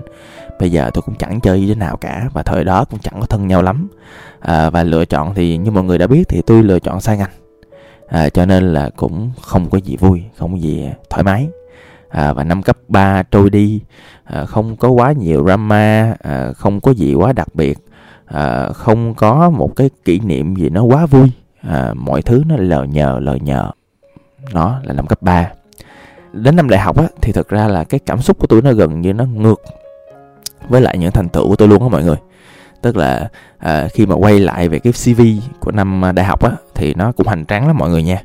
Bây 0.60 0.72
giờ 0.72 0.90
tôi 0.94 1.02
cũng 1.02 1.16
chẳng 1.16 1.40
chơi 1.42 1.60
như 1.60 1.68
thế 1.68 1.76
nào 1.76 1.98
cả 1.98 2.30
và 2.34 2.44
thời 2.44 2.64
đó 2.64 2.86
cũng 2.86 3.00
chẳng 3.00 3.14
có 3.20 3.26
thân 3.26 3.48
nhau 3.48 3.62
lắm. 3.62 3.88
À, 4.40 4.70
và 4.70 4.84
lựa 4.84 5.06
chọn 5.06 5.34
thì 5.34 5.58
như 5.58 5.72
mọi 5.72 5.84
người 5.84 5.98
đã 5.98 6.08
biết 6.08 6.28
thì 6.28 6.42
tôi 6.42 6.64
lựa 6.64 6.80
chọn 6.80 7.02
sai 7.02 7.18
ngành 7.18 7.30
à, 8.08 8.30
cho 8.30 8.46
nên 8.46 8.74
là 8.74 8.90
cũng 8.96 9.32
không 9.42 9.70
có 9.70 9.78
gì 9.78 9.98
vui 9.98 10.24
không 10.38 10.52
có 10.52 10.58
gì 10.58 10.90
thoải 11.10 11.24
mái. 11.24 11.48
À, 12.10 12.34
và 12.34 12.44
năm 12.44 12.62
cấp 12.62 12.78
3 12.88 13.24
trôi 13.24 13.50
đi 13.50 13.82
à, 14.24 14.46
không 14.46 14.76
có 14.76 14.90
quá 14.90 15.12
nhiều 15.12 15.46
drama 15.46 16.16
à, 16.20 16.52
không 16.54 16.82
có 16.82 16.92
gì 16.92 17.14
quá 17.14 17.34
đặc 17.34 17.56
biệt. 17.56 17.78
À, 18.26 18.70
không 18.74 19.14
có 19.14 19.50
một 19.50 19.76
cái 19.76 19.90
kỷ 20.06 20.20
niệm 20.20 20.56
gì 20.56 20.70
nó 20.70 20.84
quá 20.84 21.06
vui. 21.06 21.32
À, 21.62 21.94
mọi 21.96 22.22
thứ 22.22 22.44
nó 22.48 22.56
lờ 22.58 22.84
nhờ 22.84 23.20
lờ 23.22 23.36
nhờ. 23.36 23.72
Nó 24.54 24.80
là 24.84 24.94
năm 24.94 25.08
cấp 25.08 25.22
3 25.22 25.52
đến 26.34 26.56
năm 26.56 26.70
đại 26.70 26.80
học 26.80 26.98
á 26.98 27.08
thì 27.22 27.32
thực 27.32 27.50
ra 27.50 27.68
là 27.68 27.84
cái 27.84 28.00
cảm 28.06 28.22
xúc 28.22 28.40
của 28.40 28.48
tôi 28.48 28.62
nó 28.62 28.74
gần 28.74 29.02
như 29.02 29.14
nó 29.14 29.26
ngược 29.26 29.62
với 30.70 30.82
lại 30.82 30.98
những 30.98 31.12
thành 31.12 31.30
tựu 31.30 31.48
của 31.48 31.56
tôi 31.56 31.68
luôn 31.68 31.84
á 31.84 31.90
mọi 31.90 32.04
người. 32.04 32.18
Tức 32.82 32.98
là 32.98 33.30
à, 33.58 33.88
khi 33.94 34.06
mà 34.06 34.16
quay 34.16 34.40
lại 34.40 34.70
về 34.70 34.80
cái 34.80 34.94
CV 34.94 35.22
của 35.60 35.72
năm 35.72 36.06
à, 36.06 36.12
đại 36.12 36.26
học 36.26 36.44
á 36.44 36.52
thì 36.76 36.94
nó 36.94 37.12
cũng 37.12 37.28
hành 37.28 37.46
tráng 37.46 37.68
lắm 37.68 37.78
mọi 37.78 37.90
người 37.90 38.04
nha. 38.04 38.22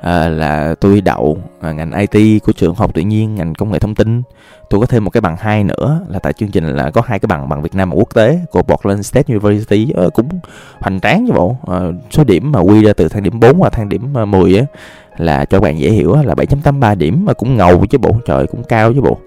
À, 0.00 0.28
là 0.28 0.74
tôi 0.80 1.00
đậu 1.00 1.38
à, 1.60 1.72
ngành 1.72 1.92
IT 1.92 2.42
của 2.42 2.52
trường 2.52 2.74
học 2.74 2.94
tự 2.94 3.02
nhiên 3.02 3.34
ngành 3.34 3.54
công 3.54 3.72
nghệ 3.72 3.78
thông 3.78 3.94
tin. 3.94 4.22
Tôi 4.70 4.80
có 4.80 4.86
thêm 4.86 5.04
một 5.04 5.10
cái 5.10 5.20
bằng 5.20 5.36
hai 5.38 5.64
nữa 5.64 6.00
là 6.08 6.18
tại 6.18 6.32
chương 6.32 6.50
trình 6.50 6.64
là 6.64 6.90
có 6.90 7.02
hai 7.06 7.18
cái 7.18 7.26
bằng 7.26 7.48
bằng 7.48 7.62
Việt 7.62 7.74
Nam 7.74 7.90
và 7.90 7.96
quốc 7.96 8.14
tế 8.14 8.38
của 8.50 8.62
Portland 8.62 9.06
State 9.06 9.34
University. 9.34 9.92
À, 9.96 10.02
cũng 10.14 10.28
hoành 10.80 11.00
tráng 11.00 11.24
chứ 11.26 11.32
bộ. 11.32 11.56
À, 11.66 11.80
số 12.10 12.24
điểm 12.24 12.52
mà 12.52 12.60
quy 12.60 12.84
ra 12.84 12.92
từ 12.92 13.08
thang 13.08 13.22
điểm 13.22 13.40
4 13.40 13.60
và 13.60 13.70
thang 13.70 13.88
điểm 13.88 14.14
ờ, 14.14 14.24
10 14.24 14.58
á 14.58 14.64
là 15.16 15.44
cho 15.44 15.60
bạn 15.60 15.78
dễ 15.78 15.90
hiểu 15.90 16.16
là 16.24 16.34
7.83 16.34 16.96
điểm 16.96 17.24
mà 17.24 17.32
cũng 17.32 17.56
ngầu 17.56 17.86
chứ 17.86 17.98
bộ 17.98 18.10
trời 18.26 18.46
cũng 18.46 18.64
cao 18.64 18.92
chứ 18.92 19.00
bộ. 19.00 19.18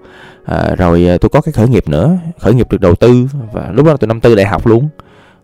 À, 0.44 0.74
rồi 0.78 1.08
à, 1.08 1.16
tôi 1.20 1.28
có 1.28 1.40
cái 1.40 1.52
khởi 1.52 1.68
nghiệp 1.68 1.88
nữa 1.88 2.18
khởi 2.38 2.54
nghiệp 2.54 2.66
được 2.70 2.80
đầu 2.80 2.94
tư 2.94 3.28
và 3.52 3.70
lúc 3.72 3.86
đó 3.86 3.96
tôi 3.96 4.08
năm 4.08 4.20
tư 4.20 4.34
đại 4.34 4.46
học 4.46 4.66
luôn. 4.66 4.88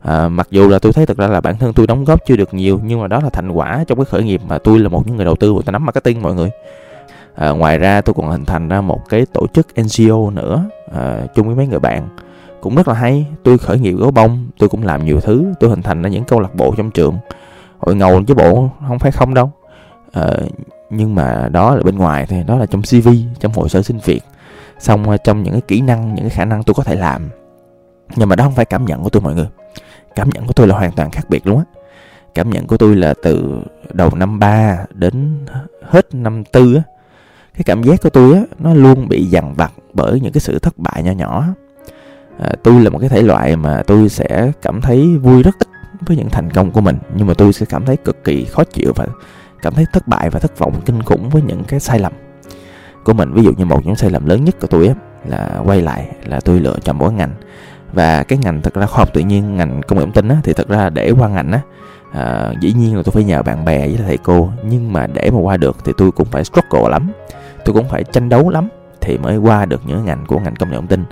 À, 0.02 0.28
mặc 0.28 0.48
dù 0.50 0.68
là 0.68 0.78
tôi 0.78 0.92
thấy 0.92 1.06
thực 1.06 1.18
ra 1.18 1.26
là 1.26 1.40
bản 1.40 1.58
thân 1.58 1.72
tôi 1.72 1.86
đóng 1.86 2.04
góp 2.04 2.26
chưa 2.26 2.36
được 2.36 2.54
nhiều 2.54 2.80
nhưng 2.84 3.00
mà 3.00 3.08
đó 3.08 3.20
là 3.20 3.30
thành 3.30 3.50
quả 3.50 3.84
trong 3.86 3.98
cái 3.98 4.04
khởi 4.04 4.22
nghiệp 4.22 4.40
mà 4.48 4.58
tôi 4.58 4.78
là 4.78 4.88
một 4.88 5.06
những 5.06 5.16
người 5.16 5.24
đầu 5.24 5.36
tư 5.36 5.54
và 5.54 5.60
tôi 5.66 5.72
nắm 5.72 5.86
marketing 5.86 6.22
mọi 6.22 6.34
người. 6.34 6.50
À, 7.34 7.50
ngoài 7.50 7.78
ra 7.78 8.00
tôi 8.00 8.14
còn 8.14 8.30
hình 8.30 8.44
thành 8.44 8.68
ra 8.68 8.80
một 8.80 9.08
cái 9.08 9.26
tổ 9.32 9.46
chức 9.54 9.66
NGO 9.76 10.30
nữa 10.30 10.64
à, 10.94 11.20
chung 11.34 11.46
với 11.46 11.56
mấy 11.56 11.66
người 11.66 11.80
bạn. 11.80 12.08
Cũng 12.60 12.74
rất 12.74 12.88
là 12.88 12.94
hay 12.94 13.26
tôi 13.42 13.58
khởi 13.58 13.78
nghiệp 13.78 13.92
gấu 13.92 14.10
bông 14.10 14.48
tôi 14.58 14.68
cũng 14.68 14.82
làm 14.82 15.04
nhiều 15.04 15.20
thứ 15.20 15.44
tôi 15.60 15.70
hình 15.70 15.82
thành 15.82 16.02
ra 16.02 16.08
những 16.08 16.24
câu 16.24 16.40
lạc 16.40 16.54
bộ 16.54 16.74
trong 16.76 16.90
trường. 16.90 17.18
Hội 17.78 17.94
ngầu 17.94 18.22
chứ 18.24 18.34
bộ 18.34 18.70
không 18.88 18.98
phải 18.98 19.12
không 19.12 19.34
đâu 19.34 19.52
à, 20.14 20.30
nhưng 20.90 21.14
mà 21.14 21.48
đó 21.52 21.74
là 21.74 21.82
bên 21.82 21.96
ngoài 21.96 22.26
thì 22.28 22.42
đó 22.46 22.56
là 22.56 22.66
trong 22.66 22.82
cv 22.82 23.08
trong 23.40 23.52
hồ 23.52 23.68
sơ 23.68 23.82
xin 23.82 23.98
việc. 24.04 24.22
Xong 24.78 25.10
ờ, 25.10 25.16
trong 25.16 25.42
những 25.42 25.52
cái 25.52 25.62
kỹ 25.68 25.80
năng 25.80 26.14
những 26.14 26.24
cái 26.24 26.30
khả 26.30 26.44
năng 26.44 26.62
tôi 26.62 26.74
có 26.74 26.82
thể 26.82 26.94
làm. 26.94 27.30
Nhưng 28.16 28.28
mà 28.28 28.36
đó 28.36 28.44
không 28.44 28.54
phải 28.54 28.64
cảm 28.64 28.84
nhận 28.84 29.02
của 29.02 29.08
tôi 29.08 29.22
mọi 29.22 29.34
người. 29.34 29.48
Cảm 30.14 30.30
nhận 30.30 30.46
của 30.46 30.52
tôi 30.52 30.66
là 30.66 30.78
hoàn 30.78 30.92
toàn 30.92 31.10
khác 31.10 31.22
biệt 31.28 31.46
luôn 31.46 31.58
á. 31.58 31.64
Cảm 32.34 32.50
nhận 32.50 32.66
của 32.66 32.76
tôi 32.76 32.96
là 32.96 33.14
từ 33.22 33.60
đầu 33.92 34.10
năm 34.14 34.38
3 34.38 34.84
đến 34.92 35.46
hết 35.82 36.14
năm 36.14 36.44
tư 36.44 36.74
á 36.74 36.82
cái 37.54 37.64
cảm 37.64 37.82
giác 37.82 38.02
của 38.02 38.10
tôi 38.10 38.34
á 38.34 38.42
nó 38.58 38.74
luôn 38.74 39.08
bị 39.08 39.24
dằn 39.24 39.54
vặt 39.54 39.72
bởi 39.92 40.20
những 40.20 40.32
cái 40.32 40.40
sự 40.40 40.58
thất 40.58 40.78
bại 40.78 41.02
nhỏ 41.02 41.12
nhỏ. 41.12 41.44
À, 42.38 42.52
tôi 42.62 42.80
là 42.80 42.90
một 42.90 42.98
cái 42.98 43.08
thể 43.08 43.22
loại 43.22 43.56
mà 43.56 43.82
tôi 43.86 44.08
sẽ 44.08 44.52
cảm 44.62 44.80
thấy 44.80 45.18
vui 45.18 45.42
rất 45.42 45.54
ít 45.58 45.68
với 46.06 46.16
những 46.16 46.30
thành 46.30 46.50
công 46.50 46.70
của 46.70 46.80
mình 46.80 46.96
nhưng 47.16 47.26
mà 47.26 47.34
tôi 47.34 47.52
sẽ 47.52 47.66
cảm 47.66 47.84
thấy 47.84 47.96
cực 47.96 48.24
kỳ 48.24 48.44
khó 48.44 48.64
chịu 48.64 48.92
và 48.96 49.06
cảm 49.64 49.74
thấy 49.74 49.86
thất 49.92 50.08
bại 50.08 50.30
và 50.30 50.40
thất 50.40 50.58
vọng 50.58 50.80
kinh 50.86 51.02
khủng 51.02 51.28
với 51.28 51.42
những 51.42 51.64
cái 51.64 51.80
sai 51.80 51.98
lầm 51.98 52.12
của 53.04 53.12
mình. 53.12 53.32
Ví 53.32 53.42
dụ 53.42 53.52
như 53.52 53.64
một 53.64 53.86
những 53.86 53.96
sai 53.96 54.10
lầm 54.10 54.26
lớn 54.26 54.44
nhất 54.44 54.54
của 54.60 54.66
tôi 54.66 54.88
á 54.88 54.94
là 55.26 55.60
quay 55.64 55.82
lại 55.82 56.08
là 56.24 56.40
tôi 56.44 56.60
lựa 56.60 56.76
chọn 56.82 56.98
mỗi 56.98 57.12
ngành. 57.12 57.30
Và 57.92 58.22
cái 58.22 58.38
ngành 58.38 58.62
thật 58.62 58.74
ra 58.74 58.86
khoa 58.86 58.98
học 58.98 59.08
tự 59.14 59.20
nhiên 59.20 59.56
ngành 59.56 59.82
công 59.82 59.98
nghệ 59.98 60.04
thông 60.04 60.12
tin 60.12 60.28
á, 60.28 60.36
thì 60.44 60.52
thật 60.52 60.68
ra 60.68 60.90
để 60.90 61.10
qua 61.10 61.28
ngành 61.28 61.52
á 61.52 61.60
à, 62.12 62.52
dĩ 62.60 62.72
nhiên 62.72 62.96
là 62.96 63.02
tôi 63.02 63.12
phải 63.12 63.24
nhờ 63.24 63.42
bạn 63.42 63.64
bè 63.64 63.78
với 63.78 63.96
thầy 64.06 64.16
cô. 64.16 64.48
Nhưng 64.64 64.92
mà 64.92 65.06
để 65.06 65.30
mà 65.30 65.38
qua 65.40 65.56
được 65.56 65.76
thì 65.84 65.92
tôi 65.96 66.12
cũng 66.12 66.28
phải 66.30 66.44
struggle 66.44 66.90
lắm. 66.90 67.12
Tôi 67.64 67.74
cũng 67.74 67.88
phải 67.88 68.04
tranh 68.04 68.28
đấu 68.28 68.50
lắm 68.50 68.68
thì 69.00 69.18
mới 69.18 69.36
qua 69.36 69.64
được 69.64 69.80
những 69.86 70.04
ngành 70.04 70.26
của 70.26 70.38
ngành 70.38 70.56
công 70.56 70.70
nghệ 70.70 70.76
thông 70.76 70.86
tin. 70.86 71.04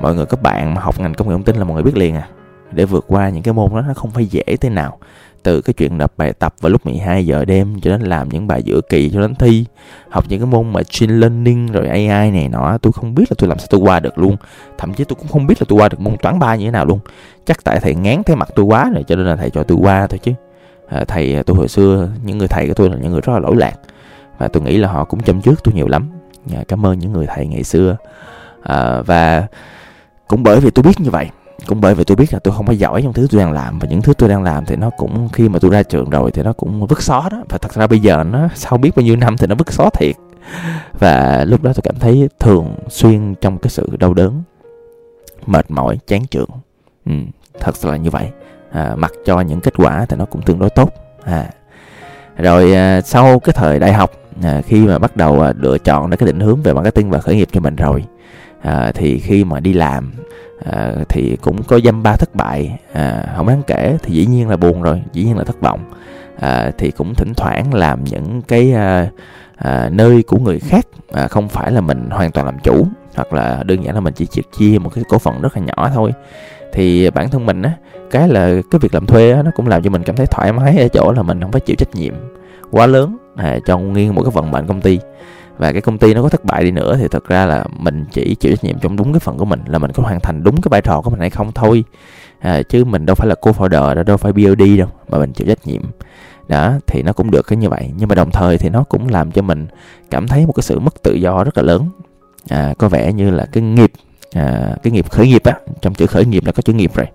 Mọi 0.00 0.14
người 0.14 0.26
các 0.26 0.42
bạn 0.42 0.74
mà 0.74 0.80
học 0.80 1.00
ngành 1.00 1.14
công 1.14 1.28
nghệ 1.28 1.32
thông 1.32 1.44
tin 1.44 1.56
là 1.56 1.64
mọi 1.64 1.74
người 1.74 1.82
biết 1.82 1.96
liền 1.96 2.14
à. 2.14 2.28
Để 2.72 2.84
vượt 2.84 3.04
qua 3.08 3.28
những 3.28 3.42
cái 3.42 3.54
môn 3.54 3.70
đó 3.74 3.80
nó 3.80 3.94
không 3.94 4.10
phải 4.10 4.26
dễ 4.26 4.44
thế 4.60 4.68
nào 4.68 4.98
từ 5.44 5.60
cái 5.60 5.74
chuyện 5.74 5.98
nộp 5.98 6.12
bài 6.16 6.32
tập 6.32 6.54
vào 6.60 6.70
lúc 6.70 6.86
12 6.86 7.26
giờ 7.26 7.44
đêm 7.44 7.80
cho 7.80 7.90
đến 7.90 8.00
làm 8.00 8.28
những 8.28 8.46
bài 8.46 8.62
giữa 8.62 8.80
kỳ 8.88 9.10
cho 9.10 9.20
đến 9.20 9.34
thi 9.34 9.64
học 10.08 10.24
những 10.28 10.40
cái 10.40 10.46
môn 10.46 10.66
mà 10.66 10.72
machine 10.72 11.14
learning 11.14 11.72
rồi 11.72 11.88
AI 11.88 12.30
này 12.30 12.48
nọ 12.48 12.78
tôi 12.78 12.92
không 12.92 13.14
biết 13.14 13.24
là 13.30 13.34
tôi 13.38 13.48
làm 13.48 13.58
sao 13.58 13.66
tôi 13.70 13.80
qua 13.80 14.00
được 14.00 14.18
luôn. 14.18 14.36
Thậm 14.78 14.94
chí 14.94 15.04
tôi 15.04 15.16
cũng 15.16 15.28
không 15.28 15.46
biết 15.46 15.54
là 15.60 15.66
tôi 15.68 15.78
qua 15.78 15.88
được 15.88 16.00
môn 16.00 16.16
toán 16.16 16.38
ba 16.38 16.54
như 16.54 16.64
thế 16.64 16.70
nào 16.70 16.84
luôn. 16.86 16.98
Chắc 17.46 17.64
tại 17.64 17.80
thầy 17.80 17.94
ngán 17.94 18.22
thấy 18.22 18.36
mặt 18.36 18.48
tôi 18.54 18.64
quá 18.64 18.90
rồi 18.94 19.04
cho 19.06 19.16
nên 19.16 19.26
là 19.26 19.36
thầy 19.36 19.50
cho 19.50 19.62
tôi 19.62 19.78
qua 19.80 20.06
thôi 20.06 20.18
chứ. 20.22 20.32
À, 20.88 21.04
thầy 21.08 21.34
ờ, 21.34 21.42
tôi 21.42 21.56
hồi 21.56 21.68
xưa 21.68 22.08
những 22.24 22.38
người 22.38 22.48
thầy 22.48 22.68
của 22.68 22.74
tôi 22.74 22.90
là 22.90 22.96
những 22.96 23.12
người 23.12 23.20
rất 23.20 23.32
là 23.32 23.38
lỗi 23.38 23.56
lạc 23.56 23.74
và 24.38 24.48
tôi 24.48 24.62
nghĩ 24.62 24.76
là 24.76 24.88
họ 24.88 25.04
cũng 25.04 25.22
chăm 25.22 25.40
trước 25.40 25.64
tôi 25.64 25.74
nhiều 25.74 25.88
lắm. 25.88 26.10
À, 26.54 26.62
cảm 26.68 26.86
ơn 26.86 26.98
những 26.98 27.12
người 27.12 27.26
thầy 27.34 27.46
ngày 27.46 27.64
xưa. 27.64 27.96
À, 28.62 29.02
và 29.02 29.46
cũng 30.28 30.42
bởi 30.42 30.60
vì 30.60 30.70
tôi 30.70 30.82
biết 30.82 31.00
như 31.00 31.10
vậy 31.10 31.28
cũng 31.66 31.80
bởi 31.80 31.94
vì 31.94 32.04
tôi 32.04 32.16
biết 32.16 32.32
là 32.32 32.38
tôi 32.38 32.54
không 32.54 32.66
có 32.66 32.72
giỏi 32.72 33.02
trong 33.02 33.12
thứ 33.12 33.26
tôi 33.30 33.40
đang 33.40 33.52
làm 33.52 33.78
và 33.78 33.88
những 33.88 34.02
thứ 34.02 34.14
tôi 34.18 34.28
đang 34.28 34.42
làm 34.42 34.64
thì 34.64 34.76
nó 34.76 34.90
cũng 34.90 35.28
khi 35.32 35.48
mà 35.48 35.58
tôi 35.58 35.70
ra 35.70 35.82
trường 35.82 36.10
rồi 36.10 36.30
thì 36.30 36.42
nó 36.42 36.52
cũng 36.52 36.86
vứt 36.86 37.02
xó 37.02 37.28
đó. 37.32 37.42
Và 37.48 37.58
thật 37.58 37.72
ra 37.74 37.86
bây 37.86 37.98
giờ 37.98 38.24
nó 38.24 38.48
sau 38.54 38.78
biết 38.78 38.90
bao 38.96 39.04
nhiêu 39.04 39.16
năm 39.16 39.36
thì 39.36 39.46
nó 39.46 39.54
vứt 39.54 39.72
xó 39.72 39.90
thiệt. 39.90 40.16
Và 40.98 41.44
lúc 41.48 41.62
đó 41.62 41.72
tôi 41.72 41.82
cảm 41.82 41.98
thấy 42.00 42.28
thường 42.40 42.74
xuyên 42.88 43.34
trong 43.40 43.58
cái 43.58 43.70
sự 43.70 43.88
đau 43.98 44.14
đớn 44.14 44.42
mệt 45.46 45.70
mỏi 45.70 45.98
chán 46.06 46.26
chường. 46.26 46.48
Ừ, 47.06 47.12
thật 47.60 47.76
sự 47.76 47.90
là 47.90 47.96
như 47.96 48.10
vậy. 48.10 48.30
À, 48.72 48.94
mặc 48.96 49.12
cho 49.24 49.40
những 49.40 49.60
kết 49.60 49.74
quả 49.76 50.06
thì 50.08 50.16
nó 50.16 50.24
cũng 50.24 50.42
tương 50.42 50.58
đối 50.58 50.70
tốt. 50.70 50.90
À. 51.24 51.46
rồi 52.36 52.74
à, 52.74 53.00
sau 53.00 53.38
cái 53.38 53.52
thời 53.52 53.78
đại 53.78 53.92
học 53.92 54.10
à, 54.42 54.60
khi 54.66 54.86
mà 54.86 54.98
bắt 54.98 55.16
đầu 55.16 55.40
à, 55.40 55.52
lựa 55.56 55.78
chọn 55.78 56.10
để 56.10 56.16
cái 56.16 56.26
định 56.26 56.40
hướng 56.40 56.62
về 56.62 56.72
marketing 56.72 57.10
và 57.10 57.18
khởi 57.18 57.36
nghiệp 57.36 57.48
cho 57.52 57.60
mình 57.60 57.76
rồi 57.76 58.04
à, 58.64 58.92
thì 58.94 59.18
khi 59.18 59.44
mà 59.44 59.60
đi 59.60 59.72
làm 59.72 60.12
à, 60.64 60.92
thì 61.08 61.36
cũng 61.42 61.62
có 61.62 61.80
dăm 61.84 62.02
ba 62.02 62.16
thất 62.16 62.34
bại. 62.34 62.78
À, 62.92 63.24
không 63.36 63.46
đáng 63.46 63.62
kể 63.66 63.98
thì 64.02 64.14
dĩ 64.14 64.26
nhiên 64.26 64.48
là 64.48 64.56
buồn 64.56 64.82
rồi 64.82 65.02
dĩ 65.12 65.24
nhiên 65.24 65.38
là 65.38 65.44
thất 65.44 65.60
vọng. 65.60 65.80
À, 66.40 66.70
thì 66.78 66.90
cũng 66.90 67.14
thỉnh 67.14 67.32
thoảng 67.36 67.74
làm 67.74 68.04
những 68.04 68.42
cái 68.42 68.72
à, 68.72 69.08
à, 69.56 69.88
nơi 69.92 70.22
của 70.22 70.38
người 70.38 70.58
khác 70.58 70.86
à, 71.12 71.28
không 71.28 71.48
phải 71.48 71.72
là 71.72 71.80
mình 71.80 72.08
hoàn 72.10 72.32
toàn 72.32 72.46
làm 72.46 72.58
chủ 72.58 72.86
hoặc 73.14 73.32
là 73.32 73.62
đơn 73.66 73.84
giản 73.84 73.94
là 73.94 74.00
mình 74.00 74.14
chỉ 74.14 74.26
chia 74.26 74.42
chia 74.58 74.78
một 74.78 74.90
cái 74.94 75.04
cổ 75.08 75.18
phần 75.18 75.40
rất 75.40 75.56
là 75.56 75.62
nhỏ 75.62 75.90
thôi. 75.94 76.12
Thì 76.72 77.10
bản 77.10 77.30
thân 77.30 77.46
mình 77.46 77.62
á 77.62 77.72
cái 78.10 78.28
là 78.28 78.54
cái 78.70 78.78
việc 78.78 78.94
làm 78.94 79.06
thuê 79.06 79.32
á, 79.32 79.42
nó 79.42 79.50
cũng 79.56 79.68
làm 79.68 79.82
cho 79.82 79.90
mình 79.90 80.02
cảm 80.02 80.16
thấy 80.16 80.26
thoải 80.26 80.52
mái 80.52 80.78
ở 80.78 80.88
chỗ 80.88 81.12
là 81.12 81.22
mình 81.22 81.40
không 81.40 81.52
phải 81.52 81.60
chịu 81.60 81.76
trách 81.76 81.94
nhiệm 81.94 82.14
quá 82.70 82.86
lớn 82.86 83.16
à, 83.36 83.58
cho 83.66 83.78
nguyên 83.78 84.14
một 84.14 84.22
cái 84.22 84.30
vận 84.30 84.50
mệnh 84.50 84.66
công 84.66 84.80
ty 84.80 84.98
và 85.58 85.72
cái 85.72 85.80
công 85.80 85.98
ty 85.98 86.14
nó 86.14 86.22
có 86.22 86.28
thất 86.28 86.44
bại 86.44 86.64
đi 86.64 86.70
nữa 86.70 86.96
thì 87.00 87.08
thật 87.08 87.28
ra 87.28 87.46
là 87.46 87.64
mình 87.78 88.04
chỉ 88.12 88.34
chịu 88.34 88.52
trách 88.52 88.64
nhiệm 88.64 88.78
trong 88.78 88.96
đúng 88.96 89.12
cái 89.12 89.20
phần 89.20 89.38
của 89.38 89.44
mình 89.44 89.60
là 89.66 89.78
mình 89.78 89.92
có 89.92 90.02
hoàn 90.02 90.20
thành 90.20 90.42
đúng 90.42 90.60
cái 90.60 90.68
vai 90.70 90.80
trò 90.80 91.00
của 91.00 91.10
mình 91.10 91.20
hay 91.20 91.30
không 91.30 91.52
thôi. 91.52 91.84
À, 92.38 92.62
chứ 92.62 92.84
mình 92.84 93.06
đâu 93.06 93.14
phải 93.14 93.28
là 93.28 93.34
co-founder 93.40 94.04
đâu 94.04 94.16
phải 94.16 94.32
BOD 94.32 94.78
đâu 94.78 94.88
mà 95.08 95.18
mình 95.18 95.32
chịu 95.32 95.46
trách 95.46 95.66
nhiệm. 95.66 95.82
Đó 96.48 96.72
thì 96.86 97.02
nó 97.02 97.12
cũng 97.12 97.30
được 97.30 97.46
cái 97.46 97.56
như 97.56 97.68
vậy. 97.68 97.90
Nhưng 97.96 98.08
mà 98.08 98.14
đồng 98.14 98.30
thời 98.30 98.58
thì 98.58 98.68
nó 98.68 98.84
cũng 98.84 99.08
làm 99.08 99.32
cho 99.32 99.42
mình 99.42 99.66
cảm 100.10 100.28
thấy 100.28 100.46
một 100.46 100.52
cái 100.52 100.62
sự 100.62 100.80
mất 100.80 101.02
tự 101.02 101.14
do 101.14 101.44
rất 101.44 101.56
là 101.56 101.62
lớn. 101.62 101.88
À, 102.48 102.74
có 102.78 102.88
vẻ 102.88 103.12
như 103.12 103.30
là 103.30 103.46
cái 103.52 103.62
nghiệp 103.62 103.92
à, 104.32 104.76
cái 104.82 104.90
nghiệp 104.90 105.10
khởi 105.10 105.26
nghiệp 105.26 105.42
á 105.44 105.54
trong 105.80 105.94
chữ 105.94 106.06
khởi 106.06 106.24
nghiệp 106.24 106.44
là 106.46 106.52
có 106.52 106.62
chữ 106.62 106.72
nghiệp 106.72 106.90
rồi. 106.94 107.06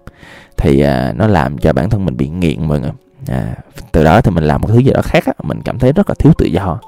Thì 0.57 0.81
à, 0.81 1.13
nó 1.15 1.27
làm 1.27 1.57
cho 1.57 1.73
bản 1.73 1.89
thân 1.89 2.05
mình 2.05 2.17
bị 2.17 2.29
nghiện 2.29 2.67
mọi 2.67 2.79
người. 2.79 2.91
À, 3.27 3.55
từ 3.91 4.03
đó 4.03 4.21
thì 4.21 4.31
mình 4.31 4.43
làm 4.43 4.61
một 4.61 4.67
thứ 4.67 4.77
gì 4.77 4.91
đó 4.93 5.01
khác 5.01 5.25
á, 5.25 5.33
mình 5.43 5.61
cảm 5.61 5.79
thấy 5.79 5.93
rất 5.93 6.09
là 6.09 6.15
thiếu 6.19 6.33
tự 6.37 6.45
do 6.45 6.79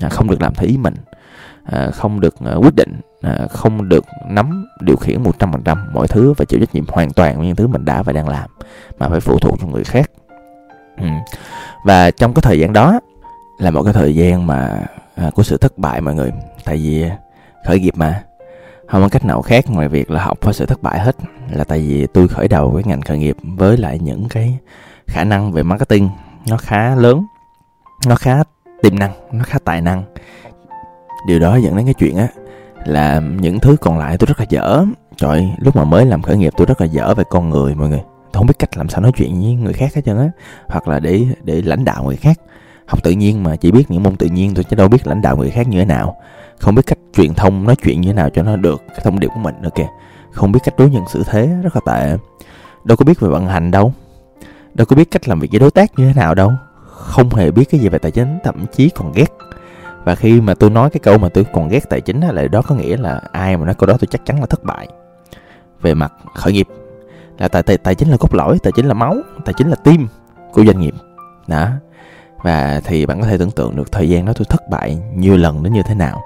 à, 0.00 0.08
không 0.08 0.30
được 0.30 0.42
làm 0.42 0.54
theo 0.54 0.68
ý 0.68 0.76
mình. 0.76 0.94
À, 1.64 1.90
không 1.90 2.20
được 2.20 2.34
à, 2.44 2.54
quyết 2.54 2.74
định. 2.74 3.00
À, 3.22 3.46
không 3.50 3.88
được 3.88 4.04
nắm 4.28 4.66
điều 4.80 4.96
khiển 4.96 5.22
một 5.22 5.38
trăm 5.38 5.52
phần 5.52 5.62
trăm 5.62 5.92
mọi 5.92 6.08
thứ 6.08 6.32
và 6.32 6.44
chịu 6.44 6.60
trách 6.60 6.74
nhiệm 6.74 6.84
hoàn 6.88 7.10
toàn 7.10 7.36
với 7.36 7.46
những 7.46 7.56
thứ 7.56 7.66
mình 7.66 7.84
đã 7.84 8.02
và 8.02 8.12
đang 8.12 8.28
làm 8.28 8.50
mà 8.98 9.08
phải 9.08 9.20
phụ 9.20 9.38
thuộc 9.38 9.60
vào 9.60 9.70
người 9.70 9.84
khác. 9.84 10.10
Ừ. 11.00 11.06
và 11.84 12.10
trong 12.10 12.34
cái 12.34 12.42
thời 12.42 12.58
gian 12.58 12.72
đó 12.72 13.00
là 13.58 13.70
một 13.70 13.82
cái 13.82 13.92
thời 13.92 14.14
gian 14.14 14.46
mà 14.46 14.80
à, 15.16 15.30
của 15.34 15.42
sự 15.42 15.56
thất 15.56 15.78
bại 15.78 16.00
mọi 16.00 16.14
người. 16.14 16.32
Tại 16.64 16.76
vì 16.76 17.02
à, 17.02 17.16
khởi 17.66 17.80
nghiệp 17.80 17.94
mà 17.96 18.22
không 18.88 19.02
có 19.02 19.08
cách 19.08 19.24
nào 19.24 19.42
khác 19.42 19.64
ngoài 19.70 19.88
việc 19.88 20.10
là 20.10 20.22
học 20.22 20.38
với 20.40 20.54
sự 20.54 20.66
thất 20.66 20.82
bại 20.82 21.00
hết. 21.00 21.16
Là 21.50 21.64
tại 21.64 21.78
vì 21.78 22.06
tôi 22.06 22.28
khởi 22.28 22.48
đầu 22.48 22.72
cái 22.74 22.82
ngành 22.86 23.00
khởi 23.00 23.18
nghiệp 23.18 23.36
với 23.56 23.76
lại 23.76 23.98
những 23.98 24.28
cái 24.28 24.58
khả 25.06 25.24
năng 25.24 25.52
về 25.52 25.62
marketing 25.62 26.10
nó 26.48 26.56
khá 26.56 26.94
lớn 26.94 27.26
nó 28.06 28.14
khá 28.14 28.42
tiềm 28.84 28.98
năng, 28.98 29.12
nó 29.32 29.44
khá 29.44 29.58
tài 29.64 29.80
năng. 29.80 30.02
Điều 31.26 31.38
đó 31.38 31.56
dẫn 31.56 31.76
đến 31.76 31.84
cái 31.84 31.94
chuyện 31.94 32.16
á, 32.16 32.28
là 32.84 33.20
những 33.20 33.60
thứ 33.60 33.76
còn 33.80 33.98
lại 33.98 34.18
tôi 34.18 34.26
rất 34.26 34.40
là 34.40 34.46
dở. 34.48 34.84
Trời, 35.16 35.48
lúc 35.58 35.76
mà 35.76 35.84
mới 35.84 36.06
làm 36.06 36.22
khởi 36.22 36.36
nghiệp 36.36 36.52
tôi 36.56 36.66
rất 36.66 36.80
là 36.80 36.86
dở 36.86 37.14
về 37.14 37.24
con 37.30 37.50
người, 37.50 37.74
mọi 37.74 37.88
người. 37.88 38.02
Tôi 38.32 38.40
không 38.40 38.46
biết 38.46 38.58
cách 38.58 38.76
làm 38.76 38.88
sao 38.88 39.00
nói 39.00 39.12
chuyện 39.16 39.40
với 39.40 39.52
người 39.52 39.72
khác 39.72 39.94
hết 39.94 40.02
trơn 40.04 40.18
á, 40.18 40.30
hoặc 40.68 40.88
là 40.88 41.00
để 41.00 41.26
để 41.42 41.62
lãnh 41.62 41.84
đạo 41.84 42.04
người 42.04 42.16
khác. 42.16 42.40
Học 42.86 43.04
tự 43.04 43.10
nhiên 43.10 43.42
mà, 43.42 43.56
chỉ 43.56 43.72
biết 43.72 43.90
những 43.90 44.02
môn 44.02 44.16
tự 44.16 44.26
nhiên 44.26 44.54
tôi 44.54 44.64
chứ 44.64 44.76
đâu 44.76 44.88
biết 44.88 45.06
lãnh 45.06 45.22
đạo 45.22 45.36
người 45.36 45.50
khác 45.50 45.68
như 45.68 45.78
thế 45.78 45.84
nào. 45.84 46.16
Không 46.58 46.74
biết 46.74 46.82
cách 46.86 46.98
truyền 47.16 47.34
thông 47.34 47.64
nói 47.64 47.76
chuyện 47.76 48.00
như 48.00 48.08
thế 48.08 48.14
nào 48.14 48.30
cho 48.30 48.42
nó 48.42 48.56
được, 48.56 48.82
cái 48.88 49.00
thông 49.04 49.20
điệp 49.20 49.28
của 49.34 49.40
mình 49.40 49.54
nữa 49.60 49.70
kìa. 49.74 49.88
Không 50.30 50.52
biết 50.52 50.60
cách 50.64 50.74
đối 50.78 50.90
nhân 50.90 51.04
xử 51.12 51.22
thế, 51.26 51.46
rất 51.62 51.76
là 51.76 51.80
tệ. 51.86 52.16
Đâu 52.84 52.96
có 52.96 53.04
biết 53.04 53.20
về 53.20 53.28
vận 53.28 53.46
hành 53.46 53.70
đâu. 53.70 53.92
Đâu 54.74 54.84
có 54.84 54.96
biết 54.96 55.10
cách 55.10 55.28
làm 55.28 55.40
việc 55.40 55.48
với 55.50 55.60
đối 55.60 55.70
tác 55.70 55.98
như 55.98 56.06
thế 56.06 56.20
nào 56.20 56.34
đâu 56.34 56.52
không 57.04 57.34
hề 57.34 57.50
biết 57.50 57.64
cái 57.70 57.80
gì 57.80 57.88
về 57.88 57.98
tài 57.98 58.12
chính 58.12 58.38
thậm 58.44 58.66
chí 58.72 58.90
còn 58.90 59.12
ghét. 59.12 59.32
Và 60.04 60.14
khi 60.14 60.40
mà 60.40 60.54
tôi 60.54 60.70
nói 60.70 60.90
cái 60.90 61.00
câu 61.00 61.18
mà 61.18 61.28
tôi 61.28 61.44
còn 61.52 61.68
ghét 61.68 61.90
tài 61.90 62.00
chính 62.00 62.20
là 62.20 62.48
đó 62.48 62.62
có 62.62 62.74
nghĩa 62.74 62.96
là 62.96 63.22
ai 63.32 63.56
mà 63.56 63.64
nói 63.64 63.74
câu 63.74 63.86
đó 63.86 63.96
tôi 64.00 64.08
chắc 64.10 64.26
chắn 64.26 64.40
là 64.40 64.46
thất 64.46 64.64
bại. 64.64 64.88
Về 65.80 65.94
mặt 65.94 66.12
khởi 66.34 66.52
nghiệp 66.52 66.68
là 67.38 67.48
tài, 67.48 67.62
tài 67.62 67.78
tài 67.78 67.94
chính 67.94 68.08
là 68.08 68.16
cốt 68.16 68.34
lõi 68.34 68.58
tài 68.62 68.72
chính 68.72 68.86
là 68.86 68.94
máu 68.94 69.16
tài 69.44 69.54
chính 69.56 69.70
là 69.70 69.76
tim 69.84 70.08
của 70.52 70.64
doanh 70.64 70.80
nghiệp. 70.80 70.94
Đó. 71.46 71.68
Và 72.42 72.80
thì 72.84 73.06
bạn 73.06 73.20
có 73.20 73.26
thể 73.26 73.38
tưởng 73.38 73.50
tượng 73.50 73.76
được 73.76 73.92
thời 73.92 74.08
gian 74.08 74.24
đó 74.24 74.32
tôi 74.36 74.44
thất 74.48 74.68
bại 74.70 74.98
nhiều 75.14 75.36
lần 75.36 75.62
đến 75.62 75.72
như 75.72 75.82
thế 75.82 75.94
nào. 75.94 76.22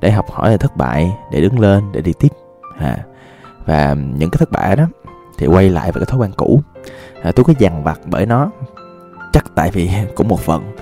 Để 0.00 0.10
học 0.10 0.30
hỏi 0.30 0.50
là 0.50 0.56
thất 0.56 0.76
bại 0.76 1.12
để 1.32 1.40
đứng 1.40 1.60
lên 1.60 1.92
để 1.92 2.00
đi 2.00 2.12
tiếp. 2.18 2.32
À, 2.78 2.98
và 3.66 3.94
những 3.94 4.30
cái 4.30 4.38
thất 4.38 4.50
bại 4.50 4.76
đó 4.76 4.84
thì 5.38 5.46
quay 5.46 5.70
lại 5.70 5.92
về 5.92 5.98
cái 6.00 6.06
thói 6.06 6.20
quen 6.20 6.32
cũ. 6.36 6.62
À, 7.22 7.32
tôi 7.32 7.44
có 7.44 7.52
dằn 7.58 7.84
vặt 7.84 8.00
bởi 8.06 8.26
nó 8.26 8.50
chắc 9.34 9.44
tại 9.54 9.70
vì 9.70 9.90
cũng 10.14 10.28
một 10.28 10.40
phần 10.40 10.76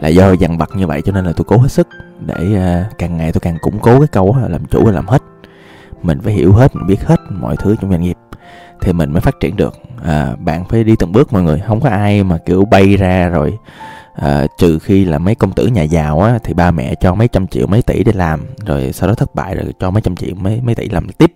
là 0.00 0.08
do 0.08 0.32
dằn 0.32 0.58
vặt 0.58 0.70
như 0.74 0.86
vậy 0.86 1.02
cho 1.02 1.12
nên 1.12 1.24
là 1.24 1.32
tôi 1.36 1.44
cố 1.44 1.58
hết 1.58 1.68
sức 1.68 1.88
để 2.26 2.34
uh, 2.34 2.98
càng 2.98 3.16
ngày 3.16 3.32
tôi 3.32 3.40
càng 3.40 3.58
củng 3.60 3.78
cố 3.78 3.98
cái 3.98 4.08
câu 4.12 4.36
là 4.42 4.48
làm 4.48 4.66
chủ 4.66 4.86
là 4.86 4.92
làm 4.92 5.06
hết. 5.06 5.22
Mình 6.02 6.20
phải 6.20 6.32
hiểu 6.32 6.52
hết 6.52 6.76
mình 6.76 6.86
biết 6.86 7.04
hết 7.04 7.20
mọi 7.30 7.56
thứ 7.56 7.76
trong 7.80 7.90
doanh 7.90 8.02
nghiệp 8.02 8.16
thì 8.80 8.92
mình 8.92 9.12
mới 9.12 9.20
phát 9.20 9.40
triển 9.40 9.56
được. 9.56 9.74
À, 10.04 10.36
bạn 10.38 10.64
phải 10.64 10.84
đi 10.84 10.96
từng 10.98 11.12
bước 11.12 11.32
mọi 11.32 11.42
người 11.42 11.62
không 11.66 11.80
có 11.80 11.88
ai 11.88 12.24
mà 12.24 12.38
kiểu 12.46 12.64
bay 12.64 12.96
ra 12.96 13.28
rồi 13.28 13.58
à, 14.14 14.46
trừ 14.58 14.78
khi 14.78 15.04
là 15.04 15.18
mấy 15.18 15.34
công 15.34 15.52
tử 15.52 15.66
nhà 15.66 15.82
giàu 15.82 16.20
á 16.20 16.38
thì 16.44 16.54
ba 16.54 16.70
mẹ 16.70 16.94
cho 16.94 17.14
mấy 17.14 17.28
trăm 17.28 17.46
triệu 17.46 17.66
mấy 17.66 17.82
tỷ 17.82 18.04
để 18.04 18.12
làm 18.12 18.46
rồi 18.66 18.92
sau 18.92 19.08
đó 19.08 19.14
thất 19.14 19.34
bại 19.34 19.54
rồi 19.54 19.74
cho 19.80 19.90
mấy 19.90 20.02
trăm 20.02 20.16
triệu 20.16 20.34
mấy 20.34 20.60
mấy 20.60 20.74
tỷ 20.74 20.88
làm 20.88 21.08
tiếp. 21.08 21.32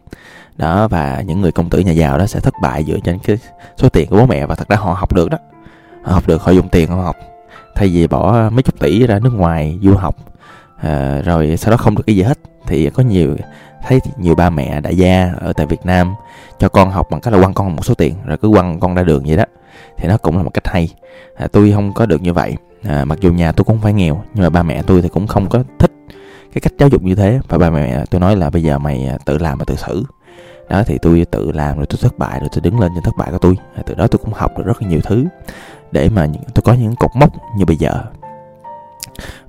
Đó 0.56 0.88
và 0.88 1.22
những 1.26 1.40
người 1.40 1.52
công 1.52 1.70
tử 1.70 1.78
nhà 1.78 1.92
giàu 1.92 2.18
đó 2.18 2.26
sẽ 2.26 2.40
thất 2.40 2.54
bại 2.62 2.84
dựa 2.84 2.98
trên 3.04 3.18
cái 3.18 3.38
số 3.76 3.88
tiền 3.88 4.08
của 4.08 4.16
bố 4.16 4.26
mẹ 4.26 4.46
và 4.46 4.54
thật 4.54 4.68
ra 4.68 4.76
họ 4.76 4.92
học 4.92 5.14
được 5.14 5.30
đó 5.30 5.38
học 6.02 6.28
được 6.28 6.42
họ 6.42 6.52
dùng 6.52 6.68
tiền 6.68 6.88
họ 6.88 7.02
học. 7.02 7.16
Thay 7.74 7.88
vì 7.88 8.06
bỏ 8.06 8.50
mấy 8.50 8.62
chục 8.62 8.80
tỷ 8.80 9.06
ra 9.06 9.18
nước 9.18 9.32
ngoài 9.34 9.78
du 9.82 9.94
học 9.94 10.16
à, 10.82 11.22
rồi 11.24 11.56
sau 11.56 11.70
đó 11.70 11.76
không 11.76 11.94
được 11.94 12.02
cái 12.06 12.16
gì 12.16 12.22
hết 12.22 12.38
thì 12.66 12.90
có 12.90 13.02
nhiều 13.02 13.36
thấy 13.82 14.00
nhiều 14.18 14.34
ba 14.34 14.50
mẹ 14.50 14.80
đại 14.80 14.96
gia 14.96 15.32
ở 15.40 15.52
tại 15.52 15.66
Việt 15.66 15.80
Nam 15.84 16.14
cho 16.58 16.68
con 16.68 16.90
học 16.90 17.06
bằng 17.10 17.20
cách 17.20 17.32
là 17.32 17.40
quăng 17.40 17.54
con 17.54 17.76
một 17.76 17.84
số 17.84 17.94
tiền 17.94 18.14
rồi 18.24 18.38
cứ 18.38 18.50
quăng 18.52 18.80
con 18.80 18.94
ra 18.94 19.02
đường 19.02 19.24
vậy 19.26 19.36
đó. 19.36 19.44
Thì 19.96 20.08
nó 20.08 20.16
cũng 20.16 20.36
là 20.36 20.42
một 20.42 20.50
cách 20.54 20.66
hay. 20.66 20.94
À, 21.36 21.46
tôi 21.52 21.72
không 21.72 21.92
có 21.92 22.06
được 22.06 22.22
như 22.22 22.32
vậy. 22.32 22.56
À, 22.84 23.04
mặc 23.04 23.18
dù 23.20 23.32
nhà 23.32 23.52
tôi 23.52 23.64
cũng 23.64 23.76
không 23.76 23.82
phải 23.82 23.92
nghèo 23.92 24.22
nhưng 24.34 24.42
mà 24.42 24.50
ba 24.50 24.62
mẹ 24.62 24.82
tôi 24.82 25.02
thì 25.02 25.08
cũng 25.08 25.26
không 25.26 25.48
có 25.48 25.64
thích 25.78 25.92
cái 26.52 26.60
cách 26.60 26.72
giáo 26.78 26.88
dục 26.88 27.02
như 27.02 27.14
thế. 27.14 27.40
Và 27.48 27.58
ba 27.58 27.70
mẹ 27.70 28.04
tôi 28.10 28.20
nói 28.20 28.36
là 28.36 28.50
bây 28.50 28.62
giờ 28.62 28.78
mày 28.78 29.06
à, 29.06 29.18
tự 29.24 29.38
làm 29.38 29.58
và 29.58 29.64
tự 29.64 29.76
xử. 29.76 30.04
Đó 30.68 30.82
thì 30.86 30.98
tôi 31.02 31.26
tự 31.30 31.52
làm 31.52 31.76
rồi 31.76 31.86
tôi 31.86 31.98
thất 32.02 32.18
bại 32.18 32.40
rồi 32.40 32.48
tôi 32.52 32.60
đứng 32.60 32.80
lên 32.80 32.90
trên 32.94 33.04
thất 33.04 33.16
bại 33.18 33.28
của 33.30 33.38
tôi. 33.38 33.56
À, 33.76 33.82
từ 33.86 33.94
đó 33.94 34.06
tôi 34.06 34.18
cũng 34.24 34.32
học 34.32 34.58
được 34.58 34.64
rất 34.66 34.82
là 34.82 34.88
nhiều 34.88 35.00
thứ 35.04 35.24
để 35.92 36.08
mà 36.08 36.26
tôi 36.54 36.62
có 36.62 36.74
những 36.74 36.94
cột 36.96 37.10
mốc 37.14 37.30
như 37.56 37.64
bây 37.64 37.76
giờ 37.76 38.02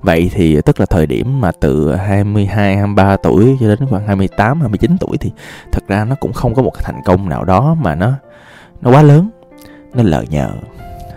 Vậy 0.00 0.30
thì 0.34 0.60
tức 0.60 0.80
là 0.80 0.86
thời 0.86 1.06
điểm 1.06 1.40
mà 1.40 1.52
từ 1.60 1.94
22, 1.94 2.76
23 2.76 3.16
tuổi 3.16 3.56
cho 3.60 3.68
đến 3.68 3.78
khoảng 3.90 4.06
28, 4.06 4.60
29 4.60 4.96
tuổi 5.00 5.18
thì 5.18 5.32
thật 5.72 5.82
ra 5.88 6.04
nó 6.04 6.14
cũng 6.20 6.32
không 6.32 6.54
có 6.54 6.62
một 6.62 6.70
cái 6.74 6.82
thành 6.84 7.00
công 7.04 7.28
nào 7.28 7.44
đó 7.44 7.74
mà 7.74 7.94
nó 7.94 8.12
nó 8.80 8.90
quá 8.90 9.02
lớn. 9.02 9.30
Nó 9.94 10.02
lờ 10.02 10.22
nhờ, 10.22 10.50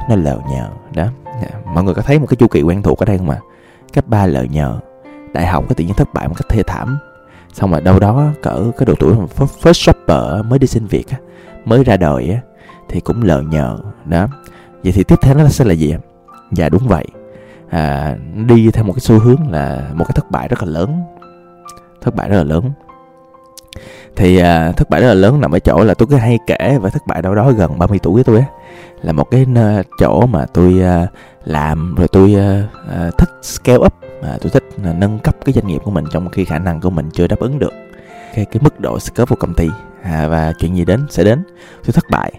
nó 0.10 0.16
lờ 0.16 0.40
nhờ 0.52 0.68
đó. 0.96 1.06
Dạ, 1.42 1.48
mọi 1.74 1.84
người 1.84 1.94
có 1.94 2.02
thấy 2.02 2.20
một 2.20 2.26
cái 2.30 2.38
chu 2.38 2.48
kỳ 2.48 2.62
quen 2.62 2.84
thuộc 2.84 3.00
ở 3.00 3.06
đây 3.06 3.18
không 3.18 3.30
ạ? 3.30 3.40
Cấp 3.94 4.08
3 4.08 4.26
lờ 4.26 4.44
nhờ, 4.44 4.80
đại 5.34 5.48
học 5.48 5.66
cái 5.70 5.76
tự 5.76 5.84
nhiên 5.84 5.94
thất 5.94 6.14
bại 6.14 6.28
một 6.28 6.34
cách 6.38 6.50
thê 6.50 6.64
thảm. 6.64 6.98
Xong 7.54 7.72
rồi 7.72 7.82
đâu 7.82 8.00
đó 8.00 8.30
cỡ 8.42 8.72
cái 8.78 8.86
độ 8.86 8.94
tuổi 9.00 9.16
first 9.38 9.74
shopper 9.74 10.46
mới 10.46 10.60
đi 10.60 10.68
xin 10.68 10.86
việc 10.86 11.08
mới 11.66 11.84
ra 11.84 11.98
đời 11.98 12.40
thì 12.90 13.00
cũng 13.00 13.24
lờ 13.24 13.42
nhờ 13.42 13.78
đó. 14.06 14.28
Vậy 14.84 14.92
thì 14.92 15.04
tiếp 15.04 15.16
theo 15.22 15.36
nó 15.36 15.48
sẽ 15.48 15.66
là 15.66 15.74
gì? 15.74 15.96
Dạ 16.52 16.70
đúng 16.70 16.88
vậy. 16.88 17.06
À, 17.70 18.16
đi 18.48 18.72
theo 18.72 18.84
một 18.84 18.94
cái 18.94 19.00
xu 19.00 19.20
hướng 19.20 19.52
là 19.52 19.90
một 19.94 20.06
cái 20.08 20.14
thất 20.16 20.32
bại 20.32 20.48
rất 20.48 20.64
là 20.64 20.70
lớn. 20.70 21.02
Thất 22.02 22.16
bại 22.16 22.30
rất 22.30 22.38
là 22.38 22.44
lớn. 22.44 22.72
Thì 24.16 24.38
à, 24.38 24.72
thất 24.72 24.90
bại 24.90 25.02
rất 25.02 25.08
là 25.08 25.14
lớn 25.14 25.42
nằm 25.42 25.52
ở 25.52 25.60
chỗ 25.60 25.84
là 25.84 25.94
tôi 25.94 26.08
cứ 26.08 26.16
hay 26.16 26.40
kể 26.48 26.78
về 26.82 26.90
thất 26.90 27.08
bại 27.08 27.22
đâu 27.22 27.36
đó 27.36 27.52
gần 27.52 27.80
30 27.80 28.00
tuổi 28.04 28.24
của 28.24 28.24
tôi 28.24 28.40
á. 28.40 28.46
Là 29.02 29.12
một 29.12 29.32
cái 29.32 29.46
chỗ 30.00 30.26
mà 30.26 30.46
tôi 30.54 30.82
à, 30.82 31.08
làm 31.46 31.96
rồi 31.96 32.08
tôi 32.08 32.36
à, 32.36 32.64
à 32.90 33.12
thích 33.18 33.30
scale 33.42 33.78
up 33.78 33.94
à, 34.24 34.38
tôi 34.42 34.50
thích 34.50 34.64
à, 34.84 34.94
nâng 34.94 35.20
cấp 35.20 35.36
cái 35.46 35.54
doanh 35.54 35.68
nghiệp 35.68 35.82
của 35.84 35.92
mình 35.92 36.06
trong 36.12 36.30
khi 36.30 36.46
khả 36.46 36.60
năng 36.60 36.82
của 36.82 36.90
mình 36.90 37.10
chưa 37.14 37.28
đáp 37.28 37.40
ứng 37.40 37.60
được 37.60 37.74
cái 38.36 38.46
cái 38.46 38.62
mức 38.62 38.80
độ 38.80 39.00
scale 39.00 39.26
của 39.26 39.36
công 39.36 39.54
ty. 39.54 39.70
À, 40.04 40.28
và 40.28 40.54
chuyện 40.60 40.76
gì 40.76 40.86
đến 40.86 41.06
sẽ 41.10 41.24
đến. 41.24 41.44
Tôi 41.86 41.94
thất 41.94 42.06
bại 42.12 42.34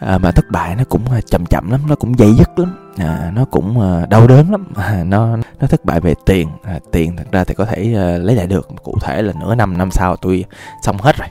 à, 0.00 0.18
mà 0.18 0.30
thất 0.30 0.44
bại 0.50 0.76
nó 0.76 0.84
cũng 0.88 1.10
à, 1.10 1.20
chậm 1.26 1.46
chậm 1.46 1.70
lắm 1.70 1.80
nó 1.88 1.94
cũng 1.94 2.18
dây 2.18 2.34
dứt 2.34 2.58
lắm. 2.58 2.92
À, 2.96 3.32
nó 3.34 3.44
cũng 3.44 3.80
à, 3.80 4.06
đau 4.06 4.26
đớn 4.26 4.50
lắm. 4.50 4.66
À, 4.76 5.04
nó 5.04 5.36
nó 5.60 5.66
thất 5.66 5.84
bại 5.84 6.00
về 6.00 6.14
tiền. 6.26 6.48
À, 6.64 6.78
tiền 6.92 7.16
thật 7.16 7.24
ra 7.32 7.44
thì 7.44 7.54
có 7.54 7.64
thể 7.64 7.94
à, 7.96 8.18
lấy 8.18 8.36
lại 8.36 8.46
được. 8.46 8.68
Cụ 8.82 8.98
thể 9.00 9.22
là 9.22 9.32
nửa 9.40 9.54
năm 9.54 9.78
năm 9.78 9.90
sau 9.90 10.16
tôi 10.16 10.44
xong 10.82 10.96
hết 10.98 11.16
rồi. 11.16 11.28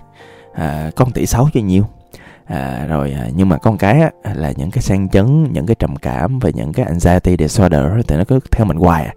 À, 0.54 0.92
con 0.96 1.12
tỷ 1.12 1.26
sáu 1.26 1.50
cho 1.54 1.60
nhiêu. 1.62 1.86
À, 2.46 2.86
rồi 2.88 3.12
à, 3.12 3.28
nhưng 3.36 3.50
mà 3.50 3.58
con 3.58 3.78
cái 3.78 4.02
á, 4.02 4.10
là 4.36 4.52
những 4.56 4.72
cái 4.72 4.82
sang 4.82 5.10
chấn 5.10 5.54
những 5.54 5.66
cái 5.66 5.76
trầm 5.80 5.96
cảm 5.96 6.40
và 6.40 6.50
những 6.50 6.74
cái 6.74 6.86
anxiety 6.86 7.36
disorder 7.40 7.84
thì 8.08 8.16
nó 8.16 8.24
cứ 8.28 8.40
theo 8.52 8.66
mình 8.66 8.78
hoài 8.78 9.06
à 9.06 9.14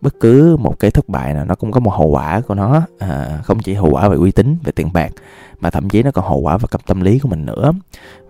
bất 0.00 0.14
cứ 0.20 0.56
một 0.56 0.78
cái 0.80 0.90
thất 0.90 1.08
bại 1.08 1.34
nào 1.34 1.44
nó 1.44 1.54
cũng 1.54 1.72
có 1.72 1.80
một 1.80 1.90
hậu 1.90 2.08
quả 2.08 2.40
của 2.40 2.54
nó. 2.54 2.82
À, 2.98 3.40
không 3.44 3.58
chỉ 3.58 3.74
hậu 3.74 3.90
quả 3.90 4.08
về 4.08 4.16
uy 4.16 4.32
tín 4.32 4.56
về 4.64 4.72
tiền 4.72 4.92
bạc 4.92 5.12
mà 5.60 5.70
thậm 5.70 5.88
chí 5.88 6.02
nó 6.02 6.10
còn 6.10 6.24
hậu 6.24 6.40
quả 6.40 6.56
về 6.56 6.64
cặp 6.70 6.86
tâm 6.86 7.00
lý 7.00 7.18
của 7.18 7.28
mình 7.28 7.46
nữa. 7.46 7.72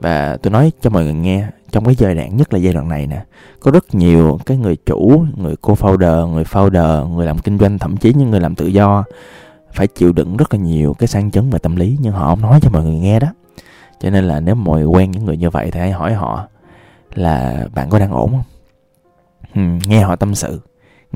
Và 0.00 0.36
tôi 0.42 0.50
nói 0.50 0.72
cho 0.80 0.90
mọi 0.90 1.04
người 1.04 1.14
nghe 1.14 1.46
trong 1.70 1.84
cái 1.84 1.94
giai 1.94 2.14
đoạn 2.14 2.36
nhất 2.36 2.52
là 2.52 2.58
giai 2.58 2.72
đoạn 2.72 2.88
này 2.88 3.06
nè 3.06 3.24
có 3.60 3.70
rất 3.70 3.94
nhiều 3.94 4.38
cái 4.46 4.56
người 4.56 4.76
chủ 4.86 5.24
người 5.36 5.54
co-founder 5.62 6.26
người 6.26 6.44
founder 6.44 7.08
người 7.08 7.26
làm 7.26 7.38
kinh 7.38 7.58
doanh 7.58 7.78
thậm 7.78 7.96
chí 7.96 8.12
những 8.14 8.30
người 8.30 8.40
làm 8.40 8.54
tự 8.54 8.66
do 8.66 9.04
phải 9.72 9.86
chịu 9.86 10.12
đựng 10.12 10.36
rất 10.36 10.54
là 10.54 10.60
nhiều 10.60 10.94
cái 10.94 11.06
sang 11.06 11.30
chấn 11.30 11.50
về 11.50 11.58
tâm 11.58 11.76
lý 11.76 11.98
nhưng 12.00 12.12
họ 12.12 12.26
không 12.26 12.40
nói 12.40 12.60
cho 12.62 12.70
mọi 12.70 12.84
người 12.84 12.98
nghe 12.98 13.20
đó. 13.20 13.28
Cho 14.00 14.10
nên 14.10 14.24
là 14.24 14.40
nếu 14.40 14.54
mọi 14.54 14.78
người 14.78 14.86
quen 14.86 15.10
những 15.10 15.24
người 15.24 15.36
như 15.36 15.50
vậy 15.50 15.70
thì 15.70 15.80
hãy 15.80 15.92
hỏi 15.92 16.14
họ 16.14 16.48
là 17.14 17.66
bạn 17.74 17.90
có 17.90 17.98
đang 17.98 18.12
ổn 18.12 18.30
không? 18.30 18.42
Ừ, 19.54 19.86
nghe 19.88 20.00
họ 20.00 20.16
tâm 20.16 20.34
sự 20.34 20.60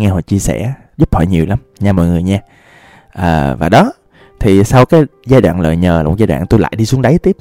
nghe 0.00 0.08
họ 0.08 0.20
chia 0.20 0.38
sẻ 0.38 0.72
giúp 0.96 1.14
họ 1.14 1.20
nhiều 1.20 1.46
lắm 1.46 1.58
nha 1.80 1.92
mọi 1.92 2.06
người 2.06 2.22
nha. 2.22 2.40
À, 3.12 3.54
và 3.54 3.68
đó 3.68 3.92
thì 4.40 4.64
sau 4.64 4.86
cái 4.86 5.02
giai 5.26 5.40
đoạn 5.40 5.60
lời 5.60 5.76
nhờ 5.76 6.02
là 6.02 6.08
một 6.08 6.14
giai 6.18 6.26
đoạn 6.26 6.46
tôi 6.46 6.60
lại 6.60 6.72
đi 6.76 6.86
xuống 6.86 7.02
đáy 7.02 7.18
tiếp. 7.18 7.36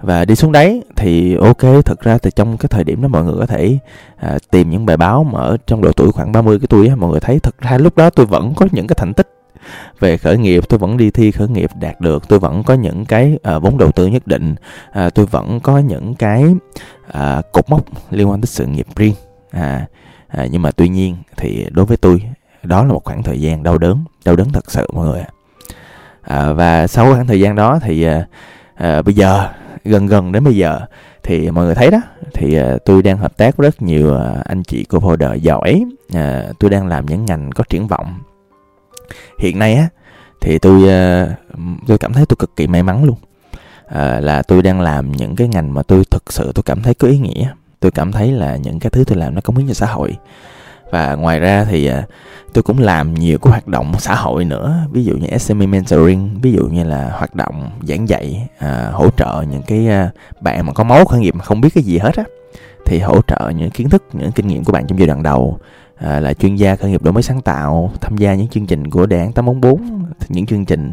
Và 0.00 0.24
đi 0.24 0.34
xuống 0.34 0.52
đáy 0.52 0.82
thì 0.96 1.36
ok 1.36 1.84
thực 1.84 2.00
ra 2.00 2.18
thì 2.18 2.30
trong 2.36 2.56
cái 2.56 2.68
thời 2.68 2.84
điểm 2.84 3.02
đó 3.02 3.08
mọi 3.08 3.24
người 3.24 3.34
có 3.38 3.46
thể 3.46 3.78
à, 4.16 4.38
tìm 4.50 4.70
những 4.70 4.86
bài 4.86 4.96
báo 4.96 5.24
mà 5.24 5.40
ở 5.40 5.56
trong 5.66 5.80
độ 5.80 5.92
tuổi 5.92 6.12
khoảng 6.12 6.32
30 6.32 6.58
cái 6.58 6.66
tuổi 6.66 6.88
á, 6.88 6.96
mọi 6.96 7.10
người 7.10 7.20
thấy 7.20 7.38
thực 7.38 7.58
ra 7.58 7.78
lúc 7.78 7.96
đó 7.96 8.10
tôi 8.10 8.26
vẫn 8.26 8.54
có 8.56 8.66
những 8.72 8.86
cái 8.86 8.96
thành 8.98 9.14
tích 9.14 9.28
về 10.00 10.16
khởi 10.16 10.38
nghiệp 10.38 10.68
tôi 10.68 10.78
vẫn 10.78 10.96
đi 10.96 11.10
thi 11.10 11.30
khởi 11.30 11.48
nghiệp 11.48 11.70
đạt 11.80 12.00
được 12.00 12.28
tôi 12.28 12.38
vẫn 12.38 12.62
có 12.62 12.74
những 12.74 13.04
cái 13.04 13.38
à, 13.42 13.58
vốn 13.58 13.78
đầu 13.78 13.92
tư 13.92 14.06
nhất 14.06 14.26
định 14.26 14.54
à, 14.92 15.10
tôi 15.10 15.26
vẫn 15.26 15.60
có 15.60 15.78
những 15.78 16.14
cái 16.14 16.44
à, 17.12 17.42
cột 17.52 17.68
mốc 17.68 17.84
liên 18.10 18.30
quan 18.30 18.40
tới 18.40 18.46
sự 18.46 18.66
nghiệp 18.66 18.86
riêng. 18.96 19.14
À, 19.50 19.86
à, 20.28 20.46
nhưng 20.50 20.62
mà 20.62 20.70
tuy 20.70 20.88
nhiên 20.88 21.16
thì 21.36 21.66
đối 21.70 21.84
với 21.84 21.96
tôi 21.96 22.22
đó 22.62 22.84
là 22.84 22.92
một 22.92 23.04
khoảng 23.04 23.22
thời 23.22 23.40
gian 23.40 23.62
đau 23.62 23.78
đớn 23.78 24.04
đau 24.24 24.36
đớn 24.36 24.48
thật 24.52 24.70
sự 24.70 24.86
mọi 24.92 25.06
người 25.06 25.24
à, 26.22 26.52
và 26.52 26.86
sau 26.86 27.14
khoảng 27.14 27.26
thời 27.26 27.40
gian 27.40 27.54
đó 27.54 27.78
thì 27.82 28.02
à, 28.02 28.26
à, 28.74 29.02
bây 29.02 29.14
giờ 29.14 29.48
gần 29.84 30.06
gần 30.06 30.32
đến 30.32 30.44
bây 30.44 30.56
giờ 30.56 30.80
thì 31.22 31.50
mọi 31.50 31.64
người 31.64 31.74
thấy 31.74 31.90
đó 31.90 32.00
thì 32.34 32.56
à, 32.56 32.76
tôi 32.84 33.02
đang 33.02 33.18
hợp 33.18 33.36
tác 33.36 33.56
với 33.56 33.70
rất 33.70 33.82
nhiều 33.82 34.16
à, 34.16 34.42
anh 34.44 34.62
chị 34.62 34.84
cô 34.84 34.98
folder 34.98 35.34
giỏi. 35.34 35.84
À, 36.14 36.44
tôi 36.58 36.70
đang 36.70 36.86
làm 36.86 37.06
những 37.06 37.24
ngành 37.24 37.50
có 37.52 37.64
triển 37.68 37.86
vọng. 37.86 38.18
Hiện 39.38 39.58
nay 39.58 39.74
á 39.74 39.88
thì 40.40 40.58
tôi 40.58 40.88
à, 40.88 41.28
tôi 41.86 41.98
cảm 41.98 42.12
thấy 42.12 42.26
tôi 42.26 42.36
cực 42.38 42.56
kỳ 42.56 42.66
may 42.66 42.82
mắn 42.82 43.04
luôn. 43.04 43.16
À, 43.86 44.20
là 44.20 44.42
tôi 44.42 44.62
đang 44.62 44.80
làm 44.80 45.12
những 45.12 45.36
cái 45.36 45.48
ngành 45.48 45.74
mà 45.74 45.82
tôi 45.82 46.04
thực 46.10 46.32
sự 46.32 46.52
tôi 46.54 46.62
cảm 46.62 46.82
thấy 46.82 46.94
có 46.94 47.08
ý 47.08 47.18
nghĩa 47.18 47.52
tôi 47.80 47.90
cảm 47.90 48.12
thấy 48.12 48.32
là 48.32 48.56
những 48.56 48.78
cái 48.78 48.90
thứ 48.90 49.04
tôi 49.04 49.18
làm 49.18 49.34
nó 49.34 49.40
cống 49.40 49.56
hiến 49.56 49.68
cho 49.68 49.74
xã 49.74 49.86
hội. 49.86 50.16
Và 50.90 51.14
ngoài 51.14 51.40
ra 51.40 51.64
thì 51.64 51.86
à, 51.86 52.06
tôi 52.52 52.62
cũng 52.62 52.78
làm 52.78 53.14
nhiều 53.14 53.38
cái 53.38 53.50
hoạt 53.50 53.68
động 53.68 53.92
xã 53.98 54.14
hội 54.14 54.44
nữa 54.44 54.76
ví 54.92 55.04
dụ 55.04 55.16
như 55.16 55.38
SME 55.38 55.66
mentoring 55.66 56.40
ví 56.42 56.52
dụ 56.52 56.66
như 56.66 56.84
là 56.84 57.10
hoạt 57.10 57.34
động 57.34 57.70
giảng 57.88 58.08
dạy 58.08 58.48
à, 58.58 58.90
hỗ 58.92 59.10
trợ 59.10 59.44
những 59.50 59.62
cái 59.62 59.88
à, 59.88 60.10
bạn 60.40 60.66
mà 60.66 60.72
có 60.72 60.84
máu 60.84 61.04
khởi 61.04 61.20
nghiệp 61.20 61.34
mà 61.34 61.44
không 61.44 61.60
biết 61.60 61.68
cái 61.74 61.84
gì 61.84 61.98
hết 61.98 62.16
á. 62.16 62.24
Thì 62.86 62.98
hỗ 62.98 63.22
trợ 63.22 63.52
những 63.56 63.70
kiến 63.70 63.88
thức 63.88 64.04
những 64.12 64.32
kinh 64.32 64.46
nghiệm 64.46 64.64
của 64.64 64.72
bạn 64.72 64.86
trong 64.86 64.98
giai 64.98 65.08
đoạn 65.08 65.22
đầu 65.22 65.58
à, 65.96 66.20
là 66.20 66.34
chuyên 66.34 66.56
gia 66.56 66.76
khởi 66.76 66.90
nghiệp 66.90 67.02
đổi 67.02 67.12
mới 67.12 67.22
sáng 67.22 67.40
tạo 67.40 67.92
tham 68.00 68.16
gia 68.16 68.34
những 68.34 68.48
chương 68.48 68.66
trình 68.66 68.90
của 68.90 69.06
đề 69.06 69.18
án 69.18 69.32
844 69.32 70.04
những 70.28 70.46
chương 70.46 70.64
trình 70.64 70.92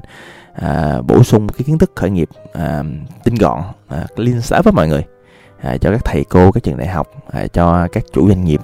à, 0.54 1.02
bổ 1.08 1.24
sung 1.24 1.50
cái 1.50 1.64
kiến 1.64 1.78
thức 1.78 1.92
khởi 1.96 2.10
nghiệp 2.10 2.30
à, 2.54 2.84
tinh 3.24 3.36
gọn 3.36 3.62
à, 3.88 4.06
liên 4.18 4.42
xã 4.42 4.62
với 4.62 4.74
mọi 4.74 4.88
người 4.88 5.04
à, 5.62 5.78
cho 5.78 5.92
các 5.92 6.06
thầy 6.06 6.24
cô 6.24 6.52
các 6.52 6.64
trường 6.64 6.78
đại 6.78 6.88
học 6.88 7.08
à, 7.32 7.48
cho 7.48 7.88
các 7.92 8.04
chủ 8.14 8.28
doanh 8.28 8.46
nghiệp 8.46 8.62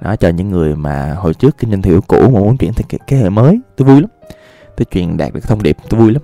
đó 0.00 0.16
cho 0.16 0.28
những 0.28 0.50
người 0.50 0.76
mà 0.76 1.14
hồi 1.18 1.34
trước 1.34 1.58
kinh 1.58 1.70
doanh 1.70 1.82
theo 1.82 2.00
cũ 2.00 2.20
mà 2.20 2.40
muốn 2.40 2.56
chuyển 2.56 2.72
thành 2.72 2.86
cái, 2.88 2.98
cái 3.06 3.18
hệ 3.18 3.28
mới. 3.28 3.60
Tôi 3.76 3.88
vui 3.88 4.00
lắm. 4.00 4.10
Tôi 4.76 4.86
truyền 4.90 5.16
đạt 5.16 5.32
được 5.32 5.48
thông 5.48 5.62
điệp 5.62 5.76
tôi 5.88 6.00
vui 6.00 6.12
lắm. 6.12 6.22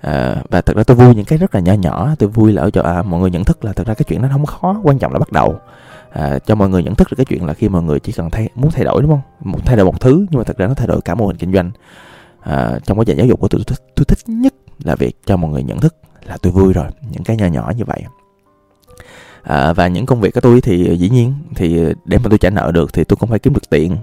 À, 0.00 0.42
và 0.50 0.60
thật 0.60 0.76
ra 0.76 0.82
tôi 0.82 0.96
vui 0.96 1.14
những 1.14 1.24
cái 1.24 1.38
rất 1.38 1.54
là 1.54 1.60
nhỏ 1.60 1.72
nhỏ 1.72 2.14
tôi 2.18 2.28
vui 2.28 2.52
là 2.52 2.62
ở 2.62 2.70
chỗ 2.70 2.82
à, 2.82 3.02
mọi 3.02 3.20
người 3.20 3.30
nhận 3.30 3.44
thức 3.44 3.64
là 3.64 3.72
thật 3.72 3.86
ra 3.86 3.94
cái 3.94 4.04
chuyện 4.08 4.22
nó 4.22 4.28
không 4.32 4.46
khó 4.46 4.80
quan 4.82 4.98
trọng 4.98 5.12
là 5.12 5.18
bắt 5.18 5.32
đầu. 5.32 5.56
À, 6.10 6.38
cho 6.46 6.54
mọi 6.54 6.68
người 6.68 6.82
nhận 6.82 6.94
thức 6.94 7.08
được 7.10 7.14
cái 7.16 7.24
chuyện 7.24 7.46
là 7.46 7.54
khi 7.54 7.68
mọi 7.68 7.82
người 7.82 8.00
chỉ 8.00 8.12
cần 8.12 8.30
thay 8.30 8.48
muốn 8.54 8.70
thay 8.70 8.84
đổi 8.84 9.02
đúng 9.02 9.10
không? 9.10 9.20
Một 9.40 9.58
thay 9.64 9.76
đổi 9.76 9.86
một 9.86 10.00
thứ 10.00 10.26
nhưng 10.30 10.38
mà 10.38 10.44
thật 10.44 10.58
ra 10.58 10.66
nó 10.66 10.74
thay 10.74 10.86
đổi 10.86 11.00
cả 11.00 11.14
mô 11.14 11.26
hình 11.26 11.36
kinh 11.36 11.52
doanh. 11.52 11.70
À, 12.40 12.78
trong 12.84 12.98
quá 12.98 13.04
trình 13.04 13.16
giáo 13.16 13.26
dục 13.26 13.40
của 13.40 13.48
tôi, 13.48 13.62
tôi, 13.66 13.76
tôi 13.96 14.04
thích 14.04 14.18
nhất 14.26 14.54
là 14.84 14.94
việc 14.94 15.16
cho 15.26 15.36
mọi 15.36 15.50
người 15.50 15.62
nhận 15.62 15.80
thức 15.80 15.94
là 16.26 16.36
tôi 16.42 16.52
vui 16.52 16.72
rồi. 16.72 16.86
Những 17.10 17.24
cái 17.24 17.36
nhỏ 17.36 17.46
nhỏ 17.46 17.72
như 17.76 17.84
vậy 17.84 18.02
à, 19.46 19.72
và 19.72 19.88
những 19.88 20.06
công 20.06 20.20
việc 20.20 20.34
của 20.34 20.40
tôi 20.40 20.60
thì 20.60 20.96
dĩ 20.98 21.08
nhiên 21.08 21.34
thì 21.54 21.84
để 22.04 22.18
mà 22.18 22.24
tôi 22.28 22.38
trả 22.38 22.50
nợ 22.50 22.70
được 22.74 22.92
thì 22.92 23.04
tôi 23.04 23.16
cũng 23.16 23.30
phải 23.30 23.38
kiếm 23.38 23.54
được 23.54 23.70
tiền. 23.70 23.96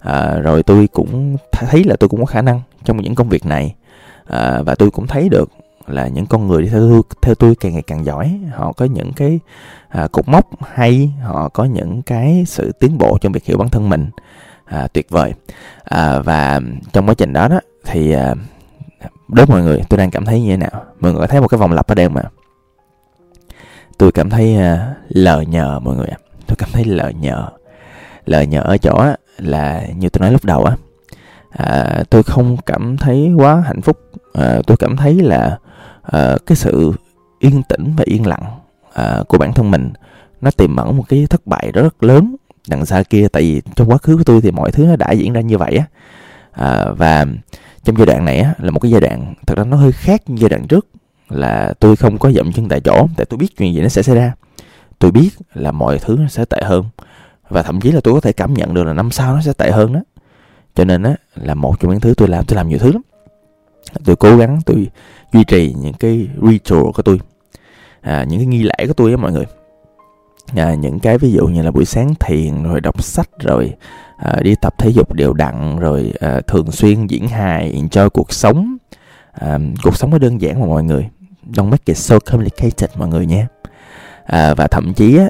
À, 0.00 0.34
rồi 0.34 0.62
tôi 0.62 0.88
cũng 0.92 1.36
thấy 1.52 1.84
là 1.84 1.96
tôi 1.96 2.08
cũng 2.08 2.20
có 2.20 2.26
khả 2.26 2.42
năng 2.42 2.60
trong 2.84 2.96
những 2.96 3.14
công 3.14 3.28
việc 3.28 3.46
này. 3.46 3.74
À, 4.26 4.62
và 4.62 4.74
tôi 4.74 4.90
cũng 4.90 5.06
thấy 5.06 5.28
được 5.28 5.50
là 5.86 6.08
những 6.08 6.26
con 6.26 6.48
người 6.48 6.68
theo 6.68 6.80
tôi, 6.80 7.02
theo 7.22 7.34
tôi 7.34 7.54
càng 7.60 7.72
ngày 7.72 7.82
càng 7.82 8.04
giỏi. 8.04 8.40
Họ 8.54 8.72
có 8.72 8.84
những 8.84 9.12
cái 9.12 9.40
à, 9.88 10.08
cột 10.12 10.28
mốc 10.28 10.46
hay 10.74 11.12
họ 11.22 11.48
có 11.48 11.64
những 11.64 12.02
cái 12.02 12.44
sự 12.46 12.72
tiến 12.72 12.98
bộ 12.98 13.18
trong 13.20 13.32
việc 13.32 13.44
hiểu 13.44 13.58
bản 13.58 13.68
thân 13.68 13.88
mình. 13.88 14.10
À, 14.64 14.88
tuyệt 14.92 15.10
vời. 15.10 15.34
À, 15.84 16.18
và 16.18 16.60
trong 16.92 17.06
quá 17.06 17.14
trình 17.14 17.32
đó 17.32 17.48
đó 17.48 17.60
thì 17.86 18.12
à, 18.12 18.34
đối 19.28 19.46
với 19.46 19.56
mọi 19.56 19.62
người 19.62 19.82
tôi 19.88 19.98
đang 19.98 20.10
cảm 20.10 20.24
thấy 20.24 20.40
như 20.40 20.50
thế 20.50 20.56
nào? 20.56 20.84
Mọi 21.00 21.12
người 21.12 21.20
có 21.20 21.26
thấy 21.26 21.40
một 21.40 21.48
cái 21.48 21.58
vòng 21.58 21.72
lặp 21.72 21.86
ở 21.86 21.94
đây 21.94 22.08
mà 22.08 22.22
tôi 24.00 24.12
cảm 24.12 24.30
thấy 24.30 24.56
à, 24.56 24.94
lờ 25.08 25.40
nhờ 25.40 25.78
mọi 25.78 25.96
người 25.96 26.06
ạ. 26.06 26.18
Tôi 26.46 26.56
cảm 26.56 26.68
thấy 26.72 26.84
lờ 26.84 27.08
nhờ 27.08 27.48
lờ 28.26 28.42
nhờ 28.42 28.60
ở 28.60 28.78
chỗ 28.78 29.04
là 29.38 29.86
như 29.96 30.08
tôi 30.08 30.20
nói 30.20 30.32
lúc 30.32 30.44
đầu 30.44 30.64
á 30.64 30.76
à, 31.50 32.02
tôi 32.10 32.22
không 32.22 32.56
cảm 32.66 32.96
thấy 32.96 33.32
quá 33.36 33.62
hạnh 33.66 33.82
phúc. 33.82 33.98
À, 34.32 34.58
tôi 34.66 34.76
cảm 34.76 34.96
thấy 34.96 35.14
là 35.14 35.58
à, 36.02 36.36
cái 36.46 36.56
sự 36.56 36.92
yên 37.38 37.62
tĩnh 37.62 37.94
và 37.96 38.04
yên 38.06 38.26
lặng 38.26 38.42
à, 38.92 39.22
của 39.28 39.38
bản 39.38 39.52
thân 39.52 39.70
mình 39.70 39.92
nó 40.40 40.50
tiềm 40.50 40.76
ẩn 40.76 40.96
một 40.96 41.04
cái 41.08 41.26
thất 41.30 41.46
bại 41.46 41.72
rất 41.72 42.02
lớn 42.02 42.36
đằng 42.68 42.86
xa 42.86 43.02
kia. 43.02 43.28
Tại 43.32 43.42
vì 43.42 43.62
trong 43.76 43.90
quá 43.90 43.98
khứ 43.98 44.16
của 44.16 44.24
tôi 44.24 44.40
thì 44.40 44.50
mọi 44.50 44.72
thứ 44.72 44.86
nó 44.86 44.96
đã 44.96 45.12
diễn 45.12 45.32
ra 45.32 45.40
như 45.40 45.58
vậy 45.58 45.76
á. 45.76 45.84
À, 46.52 46.84
và 46.96 47.26
trong 47.84 47.96
giai 47.96 48.06
đoạn 48.06 48.24
này 48.24 48.38
á 48.38 48.54
là 48.58 48.70
một 48.70 48.80
cái 48.80 48.90
giai 48.90 49.00
đoạn 49.00 49.34
thật 49.46 49.58
ra 49.58 49.64
nó 49.64 49.76
hơi 49.76 49.92
khác 49.92 50.22
giai 50.26 50.48
đoạn 50.48 50.66
trước 50.66 50.86
là 51.30 51.74
tôi 51.80 51.96
không 51.96 52.18
có 52.18 52.30
dậm 52.32 52.52
chân 52.52 52.68
tại 52.68 52.80
chỗ 52.80 53.06
tại 53.16 53.26
tôi 53.26 53.38
biết 53.38 53.56
chuyện 53.56 53.74
gì 53.74 53.80
nó 53.80 53.88
sẽ 53.88 54.02
xảy 54.02 54.16
ra. 54.16 54.32
Tôi 54.98 55.10
biết 55.10 55.30
là 55.54 55.72
mọi 55.72 55.98
thứ 55.98 56.16
nó 56.20 56.28
sẽ 56.28 56.44
tệ 56.44 56.60
hơn 56.64 56.84
và 57.48 57.62
thậm 57.62 57.80
chí 57.80 57.92
là 57.92 58.00
tôi 58.04 58.14
có 58.14 58.20
thể 58.20 58.32
cảm 58.32 58.54
nhận 58.54 58.74
được 58.74 58.84
là 58.84 58.92
năm 58.92 59.10
sau 59.10 59.34
nó 59.34 59.42
sẽ 59.42 59.52
tệ 59.52 59.70
hơn 59.70 59.92
đó. 59.92 60.00
Cho 60.74 60.84
nên 60.84 61.02
á 61.02 61.14
là 61.34 61.54
một 61.54 61.80
trong 61.80 61.90
những 61.90 62.00
thứ 62.00 62.14
tôi 62.16 62.28
làm 62.28 62.44
tôi 62.44 62.56
làm 62.56 62.68
nhiều 62.68 62.78
thứ 62.78 62.92
lắm. 62.92 63.02
Tôi 64.04 64.16
cố 64.16 64.36
gắng 64.36 64.60
tôi 64.66 64.90
duy 65.32 65.44
trì 65.44 65.74
những 65.80 65.92
cái 65.92 66.28
ritual 66.42 66.82
của 66.94 67.02
tôi 67.02 67.20
à, 68.00 68.24
những 68.24 68.38
cái 68.38 68.46
nghi 68.46 68.62
lễ 68.62 68.86
của 68.86 68.92
tôi 68.92 69.10
á 69.10 69.16
mọi 69.16 69.32
người. 69.32 69.46
À, 70.56 70.74
những 70.74 71.00
cái 71.00 71.18
ví 71.18 71.32
dụ 71.32 71.46
như 71.46 71.62
là 71.62 71.70
buổi 71.70 71.84
sáng 71.84 72.14
thiền 72.20 72.62
rồi 72.62 72.80
đọc 72.80 73.02
sách 73.02 73.28
rồi 73.38 73.74
à, 74.16 74.40
đi 74.42 74.54
tập 74.60 74.74
thể 74.78 74.90
dục 74.90 75.12
đều 75.12 75.32
đặn 75.32 75.78
rồi 75.78 76.12
à, 76.20 76.40
thường 76.46 76.70
xuyên 76.70 77.06
diễn 77.06 77.28
hài 77.28 77.82
cho 77.90 78.08
cuộc 78.08 78.32
sống. 78.32 78.76
À, 79.32 79.58
cuộc 79.82 79.96
sống 79.96 80.10
nó 80.10 80.18
đơn 80.18 80.40
giản 80.40 80.60
mà 80.60 80.66
mọi 80.66 80.84
người 80.84 81.08
don't 81.46 81.70
make 81.70 81.82
it 81.84 81.96
so 81.96 82.18
complicated 82.18 82.90
mọi 82.98 83.08
người 83.08 83.26
nhé. 83.26 83.46
À, 84.24 84.54
và 84.54 84.66
thậm 84.66 84.94
chí 84.94 85.18
á, 85.18 85.28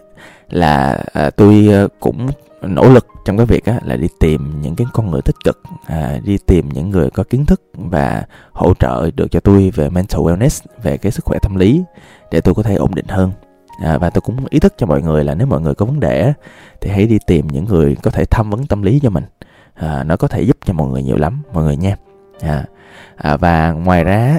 là 0.51 1.05
à, 1.13 1.31
tôi 1.31 1.69
à, 1.73 1.87
cũng 2.01 2.29
nỗ 2.63 2.89
lực 2.89 3.07
trong 3.25 3.37
cái 3.37 3.47
việc 3.47 3.65
á, 3.65 3.81
là 3.85 3.97
đi 3.97 4.09
tìm 4.21 4.61
những 4.63 4.77
cái 4.77 4.87
con 4.93 5.11
người 5.11 5.23
tích 5.23 5.37
cực 5.45 5.63
à, 5.87 6.19
đi 6.25 6.39
tìm 6.47 6.69
những 6.69 6.91
người 6.91 7.11
có 7.11 7.25
kiến 7.31 7.47
thức 7.47 7.63
và 7.75 8.25
hỗ 8.53 8.75
trợ 8.75 9.11
được 9.11 9.31
cho 9.31 9.41
tôi 9.41 9.71
về 9.75 9.91
mental 9.91 10.21
wellness 10.21 10.67
về 10.83 10.97
cái 10.97 11.13
sức 11.13 11.25
khỏe 11.25 11.39
tâm 11.43 11.57
lý 11.57 11.85
để 12.31 12.41
tôi 12.41 12.55
có 12.55 12.63
thể 12.63 12.75
ổn 12.75 12.95
định 12.95 13.09
hơn. 13.09 13.33
À, 13.85 13.99
và 13.99 14.11
tôi 14.11 14.21
cũng 14.21 14.47
ý 14.51 14.59
thức 14.59 14.75
cho 14.79 14.87
mọi 14.87 15.03
người 15.03 15.25
là 15.25 15.35
nếu 15.35 15.47
mọi 15.47 15.61
người 15.61 15.75
có 15.75 15.87
vấn 15.87 16.01
đề 16.01 16.33
thì 16.81 16.91
hãy 16.91 17.07
đi 17.07 17.19
tìm 17.27 17.47
những 17.47 17.65
người 17.65 17.97
có 18.03 18.11
thể 18.11 18.25
tham 18.25 18.51
vấn 18.51 18.67
tâm 18.67 18.83
lý 18.83 19.01
cho 19.03 19.11
mình. 19.11 19.25
À, 19.75 20.05
nó 20.05 20.17
có 20.17 20.29
thể 20.29 20.43
giúp 20.43 20.57
cho 20.65 20.73
mọi 20.73 20.89
người 20.89 21.03
nhiều 21.03 21.17
lắm 21.17 21.43
mọi 21.53 21.65
người 21.65 21.77
nha. 21.77 21.97
À, 22.41 22.65
à, 23.17 23.37
và 23.37 23.73
ngoài 23.73 24.05
ra 24.05 24.39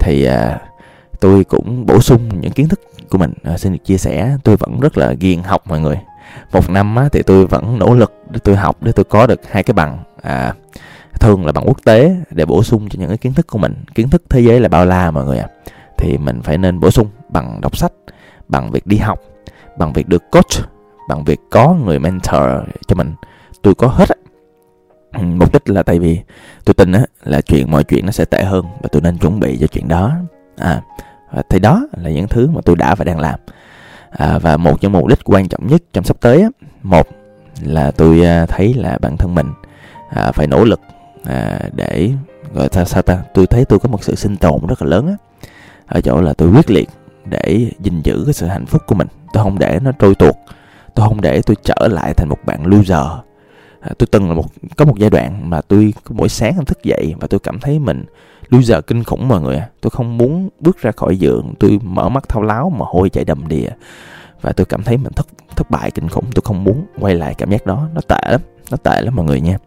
thì 0.00 0.24
à, 0.24 0.58
tôi 1.20 1.44
cũng 1.44 1.86
bổ 1.86 2.00
sung 2.00 2.40
những 2.40 2.52
kiến 2.52 2.68
thức 2.68 2.80
của 3.10 3.18
mình. 3.18 3.32
À, 3.42 3.58
xin 3.58 3.72
được 3.72 3.78
chia 3.84 3.96
sẻ 3.96 4.36
tôi 4.44 4.56
vẫn 4.56 4.80
rất 4.80 4.98
là 4.98 5.12
ghiền 5.12 5.42
học 5.42 5.62
mọi 5.66 5.80
người. 5.80 6.00
Một 6.52 6.70
năm 6.70 6.96
á, 6.96 7.08
thì 7.12 7.22
tôi 7.22 7.46
vẫn 7.46 7.78
nỗ 7.78 7.94
lực 7.94 8.12
để 8.30 8.38
tôi 8.44 8.56
học 8.56 8.76
để 8.82 8.92
tôi 8.92 9.04
có 9.04 9.26
được 9.26 9.40
hai 9.50 9.62
cái 9.62 9.74
bằng 9.74 9.98
à, 10.22 10.54
thường 11.20 11.46
là 11.46 11.52
bằng 11.52 11.64
quốc 11.66 11.78
tế 11.84 12.16
để 12.30 12.44
bổ 12.44 12.62
sung 12.62 12.88
cho 12.88 12.98
những 13.00 13.08
cái 13.08 13.18
kiến 13.18 13.34
thức 13.34 13.46
của 13.46 13.58
mình. 13.58 13.74
Kiến 13.94 14.08
thức 14.08 14.22
thế 14.30 14.40
giới 14.40 14.60
là 14.60 14.68
bao 14.68 14.86
la 14.86 15.10
mọi 15.10 15.24
người 15.24 15.38
ạ. 15.38 15.48
À. 15.48 15.54
thì 15.98 16.18
mình 16.18 16.42
phải 16.42 16.58
nên 16.58 16.80
bổ 16.80 16.90
sung 16.90 17.08
bằng 17.28 17.60
đọc 17.60 17.76
sách 17.76 17.92
bằng 18.48 18.70
việc 18.70 18.86
đi 18.86 18.96
học 18.96 19.20
bằng 19.78 19.92
việc 19.92 20.08
được 20.08 20.30
coach 20.32 20.68
bằng 21.08 21.24
việc 21.24 21.40
có 21.50 21.76
người 21.84 21.98
mentor 21.98 22.42
cho 22.86 22.94
mình. 22.96 23.14
Tôi 23.62 23.74
có 23.74 23.86
hết 23.86 24.08
á. 24.08 24.14
Mục 25.22 25.52
đích 25.52 25.68
là 25.70 25.82
tại 25.82 25.98
vì 25.98 26.20
tôi 26.64 26.74
tin 26.74 26.92
á 26.92 27.00
là 27.24 27.40
chuyện 27.40 27.70
mọi 27.70 27.84
chuyện 27.84 28.06
nó 28.06 28.12
sẽ 28.12 28.24
tệ 28.24 28.44
hơn 28.44 28.64
và 28.82 28.88
tôi 28.92 29.02
nên 29.02 29.18
chuẩn 29.18 29.40
bị 29.40 29.58
cho 29.60 29.66
chuyện 29.66 29.88
đó. 29.88 30.12
À 30.56 30.82
À, 31.30 31.42
thì 31.48 31.58
đó 31.58 31.86
là 31.96 32.10
những 32.10 32.28
thứ 32.28 32.48
mà 32.50 32.60
tôi 32.64 32.76
đã 32.76 32.94
và 32.94 33.04
đang 33.04 33.20
làm. 33.20 33.40
À, 34.10 34.38
và 34.38 34.56
một 34.56 34.80
trong 34.80 34.92
mục 34.92 35.06
đích 35.06 35.18
quan 35.24 35.48
trọng 35.48 35.66
nhất 35.66 35.82
trong 35.92 36.04
sắp 36.04 36.16
tới 36.20 36.42
á 36.42 36.48
một 36.82 37.06
là 37.62 37.90
tôi 37.90 38.24
à, 38.24 38.46
thấy 38.46 38.74
là 38.74 38.98
bản 39.00 39.16
thân 39.16 39.34
mình 39.34 39.48
à, 40.10 40.32
phải 40.32 40.46
nỗ 40.46 40.64
lực 40.64 40.80
à, 41.24 41.60
để 41.72 42.10
gọi 42.54 42.68
ta 42.68 42.84
sao 42.84 43.02
ta 43.02 43.22
tôi 43.34 43.46
thấy 43.46 43.64
tôi 43.64 43.78
có 43.78 43.88
một 43.88 44.04
sự 44.04 44.14
sinh 44.14 44.36
tồn 44.36 44.66
rất 44.66 44.82
là 44.82 44.88
lớn 44.88 45.06
á 45.06 45.14
ở 45.86 46.00
chỗ 46.00 46.20
là 46.20 46.32
tôi 46.32 46.50
quyết 46.50 46.70
liệt 46.70 46.88
để 47.24 47.70
gìn 47.80 48.02
giữ 48.02 48.22
cái 48.26 48.34
sự 48.34 48.46
hạnh 48.46 48.66
phúc 48.66 48.82
của 48.86 48.94
mình. 48.94 49.08
Tôi 49.32 49.44
không 49.44 49.58
để 49.58 49.78
nó 49.82 49.92
trôi 49.92 50.14
tuột 50.14 50.34
tôi 50.94 51.08
không 51.08 51.20
để 51.20 51.42
tôi 51.42 51.56
trở 51.64 51.88
lại 51.90 52.14
thành 52.14 52.28
một 52.28 52.38
bạn 52.46 52.66
loser. 52.66 53.06
À, 53.80 53.90
tôi 53.98 54.06
từng 54.10 54.28
là 54.28 54.34
một 54.34 54.44
có 54.76 54.84
một 54.84 54.98
giai 54.98 55.10
đoạn 55.10 55.50
mà 55.50 55.60
tôi 55.60 55.94
mỗi 56.08 56.28
sáng 56.28 56.64
thức 56.64 56.78
dậy 56.84 57.14
và 57.20 57.26
tôi 57.26 57.40
cảm 57.40 57.60
thấy 57.60 57.78
mình 57.78 58.04
loser 58.50 58.78
kinh 58.86 59.04
khủng 59.04 59.28
mọi 59.28 59.40
người 59.40 59.62
tôi 59.80 59.90
không 59.90 60.18
muốn 60.18 60.48
bước 60.60 60.78
ra 60.82 60.92
khỏi 60.96 61.16
giường. 61.16 61.54
Tôi 61.58 61.78
mở 61.82 62.08
mắt 62.08 62.28
thao 62.28 62.42
láo 62.42 62.70
mà 62.70 62.84
hôi 62.88 63.10
chạy 63.10 63.24
đầm 63.24 63.48
đìa. 63.48 63.68
Và 64.40 64.52
tôi 64.52 64.64
cảm 64.64 64.82
thấy 64.82 64.96
mình 64.96 65.12
thất 65.12 65.26
thất 65.56 65.70
bại 65.70 65.90
kinh 65.90 66.08
khủng. 66.08 66.24
Tôi 66.34 66.42
không 66.44 66.64
muốn 66.64 66.84
quay 67.00 67.14
lại 67.14 67.34
cảm 67.34 67.50
giác 67.50 67.66
đó. 67.66 67.88
Nó 67.94 68.00
tệ 68.08 68.30
lắm. 68.30 68.40
Nó 68.70 68.76
tệ 68.76 69.00
lắm 69.00 69.16
mọi 69.16 69.26
người 69.26 69.40
nha. 69.40 69.58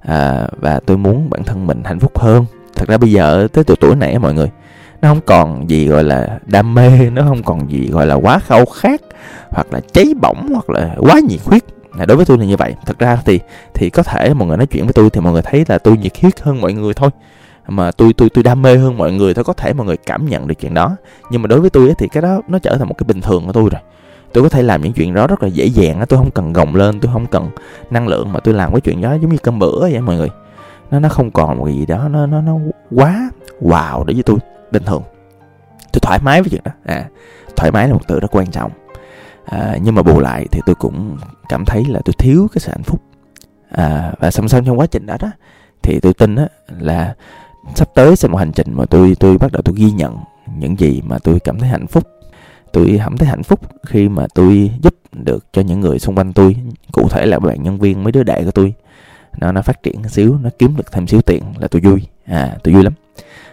À, 0.00 0.48
và 0.60 0.80
tôi 0.86 0.96
muốn 0.96 1.30
bản 1.30 1.44
thân 1.44 1.66
mình 1.66 1.82
hạnh 1.84 2.00
phúc 2.00 2.18
hơn. 2.18 2.44
Thật 2.76 2.88
ra 2.88 2.98
bây 2.98 3.12
giờ 3.12 3.48
tới 3.52 3.64
tuổi 3.64 3.76
tuổi 3.80 3.96
này 3.96 4.18
mọi 4.18 4.34
người 4.34 4.50
nó 5.02 5.08
không 5.08 5.20
còn 5.26 5.70
gì 5.70 5.86
gọi 5.86 6.04
là 6.04 6.38
đam 6.46 6.74
mê 6.74 7.10
nó 7.10 7.22
không 7.22 7.42
còn 7.42 7.70
gì 7.70 7.88
gọi 7.88 8.06
là 8.06 8.14
quá 8.14 8.38
khao 8.38 8.66
khát 8.66 9.00
hoặc 9.50 9.66
là 9.72 9.80
cháy 9.92 10.14
bỏng 10.20 10.48
hoặc 10.52 10.70
là 10.70 10.96
quá 10.98 11.20
nhiệt 11.28 11.40
huyết. 11.44 11.64
Là 11.98 12.06
đối 12.06 12.16
với 12.16 12.26
tôi 12.26 12.38
là 12.38 12.44
như 12.44 12.56
vậy. 12.56 12.74
Thật 12.86 12.98
ra 12.98 13.18
thì 13.24 13.40
thì 13.74 13.90
có 13.90 14.02
thể 14.02 14.34
mọi 14.34 14.48
người 14.48 14.56
nói 14.56 14.66
chuyện 14.66 14.84
với 14.84 14.92
tôi 14.92 15.10
thì 15.10 15.20
mọi 15.20 15.32
người 15.32 15.42
thấy 15.42 15.64
là 15.68 15.78
tôi 15.78 15.96
nhiệt 15.96 16.20
huyết 16.20 16.40
hơn 16.40 16.60
mọi 16.60 16.72
người 16.72 16.94
thôi 16.94 17.10
mà 17.70 17.90
tôi 17.90 18.12
tôi 18.12 18.30
tôi 18.30 18.44
đam 18.44 18.62
mê 18.62 18.76
hơn 18.76 18.98
mọi 18.98 19.12
người 19.12 19.34
thôi 19.34 19.44
có 19.44 19.52
thể 19.52 19.72
mọi 19.72 19.86
người 19.86 19.96
cảm 19.96 20.26
nhận 20.26 20.46
được 20.46 20.54
chuyện 20.60 20.74
đó. 20.74 20.96
Nhưng 21.30 21.42
mà 21.42 21.46
đối 21.46 21.60
với 21.60 21.70
tôi 21.70 21.94
thì 21.98 22.08
cái 22.08 22.22
đó 22.22 22.40
nó 22.48 22.58
trở 22.58 22.76
thành 22.76 22.88
một 22.88 22.94
cái 22.98 23.04
bình 23.04 23.20
thường 23.20 23.46
của 23.46 23.52
tôi 23.52 23.68
rồi. 23.70 23.80
Tôi 24.32 24.44
có 24.44 24.48
thể 24.48 24.62
làm 24.62 24.82
những 24.82 24.92
chuyện 24.92 25.14
đó 25.14 25.26
rất 25.26 25.42
là 25.42 25.48
dễ 25.48 25.64
dàng 25.64 26.04
tôi 26.08 26.18
không 26.18 26.30
cần 26.30 26.52
gồng 26.52 26.74
lên 26.74 27.00
tôi 27.00 27.12
không 27.12 27.26
cần 27.26 27.50
năng 27.90 28.08
lượng 28.08 28.32
mà 28.32 28.40
tôi 28.40 28.54
làm 28.54 28.72
cái 28.72 28.80
chuyện 28.80 29.00
đó 29.00 29.14
giống 29.14 29.30
như 29.30 29.38
cơm 29.38 29.58
bữa 29.58 29.80
vậy 29.80 30.00
mọi 30.00 30.16
người. 30.16 30.30
Nó 30.90 31.00
nó 31.00 31.08
không 31.08 31.30
còn 31.30 31.58
một 31.58 31.64
cái 31.64 31.74
gì 31.74 31.86
đó 31.86 32.08
nó 32.08 32.26
nó 32.26 32.40
nó 32.40 32.56
quá 32.90 33.30
wow 33.60 34.04
đối 34.04 34.14
với 34.14 34.22
tôi 34.22 34.36
bình 34.70 34.82
thường. 34.86 35.02
Tôi 35.92 36.00
thoải 36.00 36.18
mái 36.22 36.42
với 36.42 36.50
chuyện 36.50 36.62
đó. 36.64 36.72
À 36.84 37.04
thoải 37.56 37.72
mái 37.72 37.88
là 37.88 37.94
một 37.94 38.08
từ 38.08 38.20
rất 38.20 38.36
quan 38.36 38.46
trọng. 38.46 38.70
À, 39.44 39.76
nhưng 39.82 39.94
mà 39.94 40.02
bù 40.02 40.20
lại 40.20 40.46
thì 40.50 40.60
tôi 40.66 40.74
cũng 40.74 41.16
cảm 41.48 41.64
thấy 41.64 41.84
là 41.88 42.00
tôi 42.04 42.12
thiếu 42.18 42.48
cái 42.52 42.60
sự 42.60 42.70
hạnh 42.70 42.82
phúc. 42.82 43.00
À, 43.70 44.12
và 44.18 44.30
song 44.30 44.48
song 44.48 44.64
trong 44.64 44.78
quá 44.78 44.86
trình 44.86 45.06
đó 45.06 45.16
đó 45.20 45.30
thì 45.82 46.00
tôi 46.00 46.14
tin 46.14 46.36
á 46.36 46.46
là 46.80 47.14
sắp 47.74 47.88
tới 47.94 48.16
sẽ 48.16 48.28
một 48.28 48.38
hành 48.38 48.52
trình 48.52 48.66
mà 48.74 48.84
tôi 48.84 49.16
tôi 49.20 49.38
bắt 49.38 49.52
đầu 49.52 49.62
tôi 49.62 49.74
ghi 49.78 49.90
nhận 49.90 50.16
những 50.58 50.78
gì 50.78 51.02
mà 51.04 51.18
tôi 51.18 51.40
cảm 51.40 51.58
thấy 51.58 51.68
hạnh 51.68 51.86
phúc. 51.86 52.08
Tôi 52.72 52.96
cảm 52.98 53.16
thấy 53.16 53.28
hạnh 53.28 53.42
phúc 53.42 53.60
khi 53.86 54.08
mà 54.08 54.26
tôi 54.34 54.70
giúp 54.82 54.94
được 55.12 55.44
cho 55.52 55.62
những 55.62 55.80
người 55.80 55.98
xung 55.98 56.14
quanh 56.14 56.32
tôi 56.32 56.56
cụ 56.92 57.08
thể 57.08 57.26
là 57.26 57.38
bạn 57.38 57.62
nhân 57.62 57.78
viên 57.78 58.04
mấy 58.04 58.12
đứa 58.12 58.22
đệ 58.22 58.44
của 58.44 58.50
tôi. 58.50 58.74
Nó 59.38 59.52
nó 59.52 59.62
phát 59.62 59.82
triển 59.82 60.08
xíu 60.08 60.38
nó 60.42 60.50
kiếm 60.58 60.76
được 60.76 60.92
thêm 60.92 61.06
xíu 61.06 61.22
tiền 61.22 61.42
là 61.58 61.68
tôi 61.68 61.82
vui. 61.82 62.02
À 62.26 62.56
tôi 62.62 62.74
vui 62.74 62.84
lắm. 62.84 62.92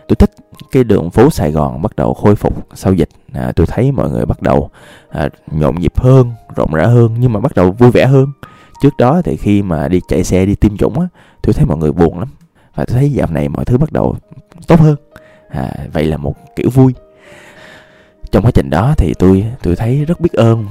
Tôi 0.08 0.16
thích 0.16 0.32
cái 0.72 0.84
đường 0.84 1.10
phố 1.10 1.30
Sài 1.30 1.52
Gòn 1.52 1.82
bắt 1.82 1.96
đầu 1.96 2.14
khôi 2.14 2.36
phục 2.36 2.68
sau 2.74 2.94
dịch. 2.94 3.10
À, 3.34 3.52
tôi 3.56 3.66
thấy 3.66 3.92
mọi 3.92 4.10
người 4.10 4.26
bắt 4.26 4.42
đầu 4.42 4.70
à, 5.10 5.30
nhộn 5.52 5.80
nhịp 5.80 6.00
hơn 6.00 6.32
rộn 6.56 6.74
rã 6.74 6.86
hơn 6.86 7.16
nhưng 7.20 7.34
mà 7.34 7.40
bắt 7.40 7.56
đầu 7.56 7.72
vui 7.72 7.92
vẻ 7.92 8.06
hơn. 8.06 8.28
Trước 8.82 8.98
đó 8.98 9.22
thì 9.26 9.38
khi 9.38 9.62
mà 9.62 9.88
đi 9.88 10.00
chạy 10.08 10.24
xe 10.24 10.46
đi 10.46 10.56
tiêm 10.56 10.78
chủng 10.78 11.00
á 11.00 11.08
tôi 11.44 11.54
thấy 11.54 11.66
mọi 11.66 11.78
người 11.78 11.92
buồn 11.92 12.20
lắm 12.20 12.28
và 12.78 12.86
tôi 12.86 12.98
thấy 12.98 13.12
dạo 13.12 13.28
này 13.32 13.50
mọi 13.50 13.66
thứ 13.66 13.78
bắt 13.78 13.92
đầu 13.92 14.16
tốt 14.68 14.80
hơn. 14.80 14.96
À, 15.50 15.72
vậy 15.94 16.06
là 16.06 16.18
một 16.18 16.36
kiểu 16.56 16.70
vui. 16.70 16.94
Trong 18.32 18.46
quá 18.46 18.52
trình 18.54 18.70
đó 18.70 18.94
thì 18.98 19.14
tôi 19.20 19.46
tôi 19.64 19.76
thấy 19.76 20.06
rất 20.06 20.22
biết 20.22 20.34
ơn 20.34 20.66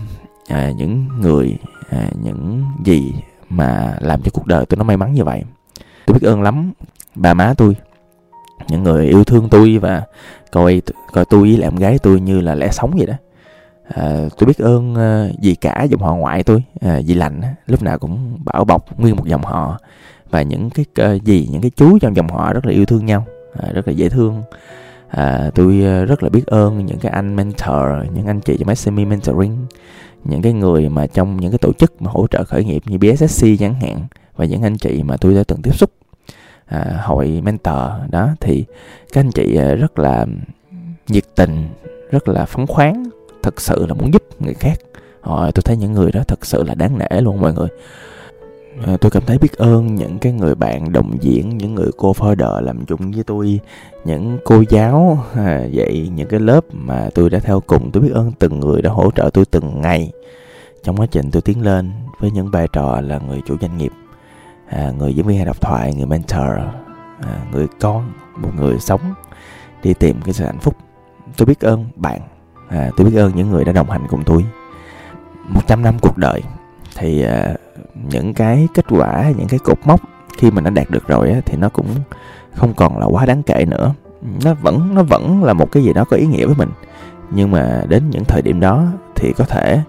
à, 0.49 0.71
những 0.77 1.09
người 1.21 1.57
à, 1.91 2.09
những 2.23 2.65
gì 2.85 3.13
mà 3.49 3.97
làm 4.01 4.23
cho 4.23 4.31
cuộc 4.35 4.47
đời 4.47 4.67
tôi 4.67 4.77
nó 4.77 4.85
may 4.85 4.97
mắn 4.97 5.13
như 5.13 5.25
vậy. 5.25 5.43
Tôi 6.07 6.15
biết 6.15 6.29
ơn 6.29 6.43
lắm 6.43 6.73
bà 7.15 7.35
má 7.35 7.55
tôi 7.57 7.77
những 8.69 8.83
người 8.83 9.07
yêu 9.07 9.25
thương 9.25 9.49
tôi 9.49 9.79
và 9.79 10.03
coi 10.53 10.83
coi 11.13 11.25
tôi 11.25 11.41
với 11.41 11.63
em 11.63 11.77
gái 11.77 11.99
tôi 11.99 12.21
như 12.21 12.41
là 12.41 12.55
lẽ 12.55 12.69
sống 12.71 12.95
vậy 12.97 13.07
đó. 13.07 13.15
À, 13.89 14.29
tôi 14.39 14.47
biết 14.47 14.59
ơn 14.59 14.95
à, 14.95 15.29
uh, 15.31 15.43
dì 15.43 15.55
cả 15.55 15.83
dòng 15.83 16.03
họ 16.03 16.15
ngoại 16.15 16.43
tôi 16.43 16.63
à, 16.81 17.03
dì 17.03 17.15
lạnh 17.15 17.41
lúc 17.67 17.83
nào 17.83 17.99
cũng 17.99 18.39
bảo 18.45 18.65
bọc 18.65 19.01
nguyên 19.01 19.17
một 19.17 19.27
dòng 19.27 19.45
họ 19.45 19.79
và 20.31 20.43
những 20.43 20.71
cái 20.71 20.85
ờ, 20.95 21.19
gì 21.25 21.49
những 21.53 21.63
cái 21.63 21.71
chú 21.77 21.99
trong 21.99 22.17
dòng 22.17 22.29
họ 22.29 22.53
rất 22.53 22.67
là 22.67 22.73
yêu 22.73 22.87
thương 22.87 23.07
nhau 23.07 23.27
à, 23.53 23.73
rất 23.73 23.89
là 23.89 23.93
dễ 23.93 24.09
thương. 24.09 24.43
À, 25.09 25.51
tôi 25.55 25.83
ờ, 25.85 26.05
rất 26.05 26.23
là 26.23 26.29
biết 26.29 26.47
ơn 26.47 26.87
những 26.87 26.99
cái 26.99 27.13
anh 27.13 27.37
mentor 27.37 28.15
những 28.15 28.27
anh 28.27 28.41
chị 28.41 28.57
trong 28.59 28.75
SME 28.75 29.05
mentoring 29.05 29.67
những 30.25 30.43
cái 30.43 30.53
người 30.53 30.89
mà 30.89 31.07
trong 31.07 31.41
những 31.41 31.51
cái 31.51 31.59
tổ 31.59 31.73
chức 31.73 32.03
mà 32.03 32.11
hỗ 32.11 32.27
trợ 32.27 32.45
khởi 32.45 32.65
nghiệp 32.65 32.83
như 32.87 32.99
BSSC 32.99 33.47
chẳng 33.59 33.75
hạn 33.75 34.07
và 34.37 34.45
những 34.45 34.63
anh 34.63 34.79
chị 34.79 35.03
mà 35.03 35.17
tôi 35.17 35.35
đã 35.35 35.43
từng 35.47 35.63
tiếp 35.63 35.75
xúc 35.75 35.91
à, 36.67 37.01
hội 37.03 37.41
mentor. 37.45 37.79
Đó 38.11 38.29
thì 38.41 38.65
các 39.13 39.21
anh 39.21 39.31
chị 39.31 39.55
ờ, 39.55 39.75
rất 39.75 39.99
là 39.99 40.27
nhiệt 41.09 41.25
tình 41.35 41.69
rất 42.11 42.29
là 42.29 42.45
phóng 42.45 42.67
khoáng 42.67 43.05
thật 43.43 43.61
sự 43.61 43.87
là 43.87 43.95
muốn 43.95 44.13
giúp 44.13 44.23
người 44.41 44.55
khác. 44.55 44.79
Họ 45.21 45.51
tôi 45.51 45.63
thấy 45.63 45.77
những 45.77 45.93
người 45.93 46.13
đó 46.13 46.21
thật 46.29 46.47
sự 46.47 46.63
là 46.63 46.75
đáng 46.75 46.99
nể 46.99 47.21
luôn 47.21 47.41
mọi 47.41 47.55
người 47.55 47.69
à, 48.85 48.97
tôi 49.01 49.11
cảm 49.11 49.23
thấy 49.27 49.39
biết 49.39 49.53
ơn 49.53 49.95
những 49.95 50.19
cái 50.19 50.33
người 50.33 50.55
bạn 50.55 50.93
đồng 50.93 51.17
diễn 51.21 51.59
những 51.59 51.75
người 51.75 51.91
cô 51.97 52.13
founder 52.13 52.61
làm 52.61 52.85
chung 52.87 53.11
với 53.11 53.25
tôi 53.25 53.61
những 54.05 54.39
cô 54.45 54.63
giáo 54.69 55.25
à, 55.35 55.65
dạy 55.65 56.11
những 56.15 56.29
cái 56.29 56.41
lớp 56.41 56.65
mà 56.73 57.09
tôi 57.15 57.31
đã 57.31 57.39
theo 57.39 57.61
cùng. 57.61 57.91
Tôi 57.91 58.03
biết 58.03 58.13
ơn 58.15 58.33
từng 58.39 58.61
người 58.61 58.83
đã 58.83 58.91
hỗ 58.91 59.11
trợ 59.11 59.31
tôi 59.35 59.45
từng 59.45 59.81
ngày. 59.81 60.13
Trong 60.83 60.97
quá 60.97 61.07
trình 61.07 61.31
tôi 61.31 61.43
tiến 61.43 61.63
lên 61.63 61.93
với 62.21 62.31
những 62.31 62.51
vai 62.51 62.69
trò 62.73 63.01
là 63.01 63.19
người 63.19 63.41
chủ 63.47 63.57
doanh 63.61 63.79
nghiệp 63.79 63.93
à, 64.69 64.93
người 64.99 65.15
diễn 65.15 65.27
viên 65.27 65.37
hay 65.37 65.47
đọc 65.47 65.61
thoại 65.61 65.95
người 65.95 66.07
mentor 66.07 66.59
à, 67.21 67.47
người 67.53 67.67
con 67.81 68.13
một 68.37 68.51
người 68.57 68.79
sống 68.79 69.01
đi 69.83 69.95
tìm 69.95 70.17
cái 70.25 70.35
sự 70.35 70.45
hạnh 70.45 70.59
phúc. 70.59 70.77
Tôi 71.37 71.47
biết 71.47 71.61
ơn 71.61 71.87
bạn 71.97 72.21
à, 72.69 72.91
tôi 72.97 73.07
biết 73.11 73.17
ơn 73.17 73.33
những 73.35 73.51
người 73.51 73.65
đã 73.65 73.73
đồng 73.73 73.91
hành 73.91 74.07
cùng 74.09 74.23
tôi. 74.27 74.45
100 75.49 75.83
năm 75.83 75.95
cuộc 76.01 76.19
đời 76.19 76.43
thì 76.97 77.23
à, 77.23 77.55
những 77.95 78.35
cái 78.35 78.69
kết 78.75 78.85
quả 78.89 79.33
những 79.39 79.49
cái 79.49 79.59
cột 79.59 79.79
mốc 79.85 80.01
khi 80.39 80.51
mà 80.51 80.61
nó 80.61 80.71
đạt 80.71 80.91
được 80.91 81.09
rồi 81.09 81.31
á, 81.31 81.41
thì 81.47 81.57
nó 81.57 81.69
cũng 81.69 81.87
không 82.55 82.75
còn 82.75 82.99
là 82.99 83.07
quá 83.07 83.27
đáng 83.27 83.43
kể 83.43 83.65
nữa. 83.69 83.95
Nó 84.45 84.55
vẫn 84.55 84.95
nó 84.95 85.03
vẫn 85.03 85.45
là 85.45 85.53
một 85.53 85.73
cái 85.73 85.83
gì 85.83 85.93
đó 85.93 86.05
có 86.05 86.17
ý 86.17 86.27
nghĩa 86.27 86.47
với 86.47 86.55
mình. 86.59 86.69
Nhưng 87.31 87.51
mà 87.51 87.83
đến 87.89 88.11
những 88.11 88.25
thời 88.25 88.43
điểm 88.43 88.61
đó 88.61 88.87
thì 89.15 89.33
có 89.33 89.45
thể 89.45 89.81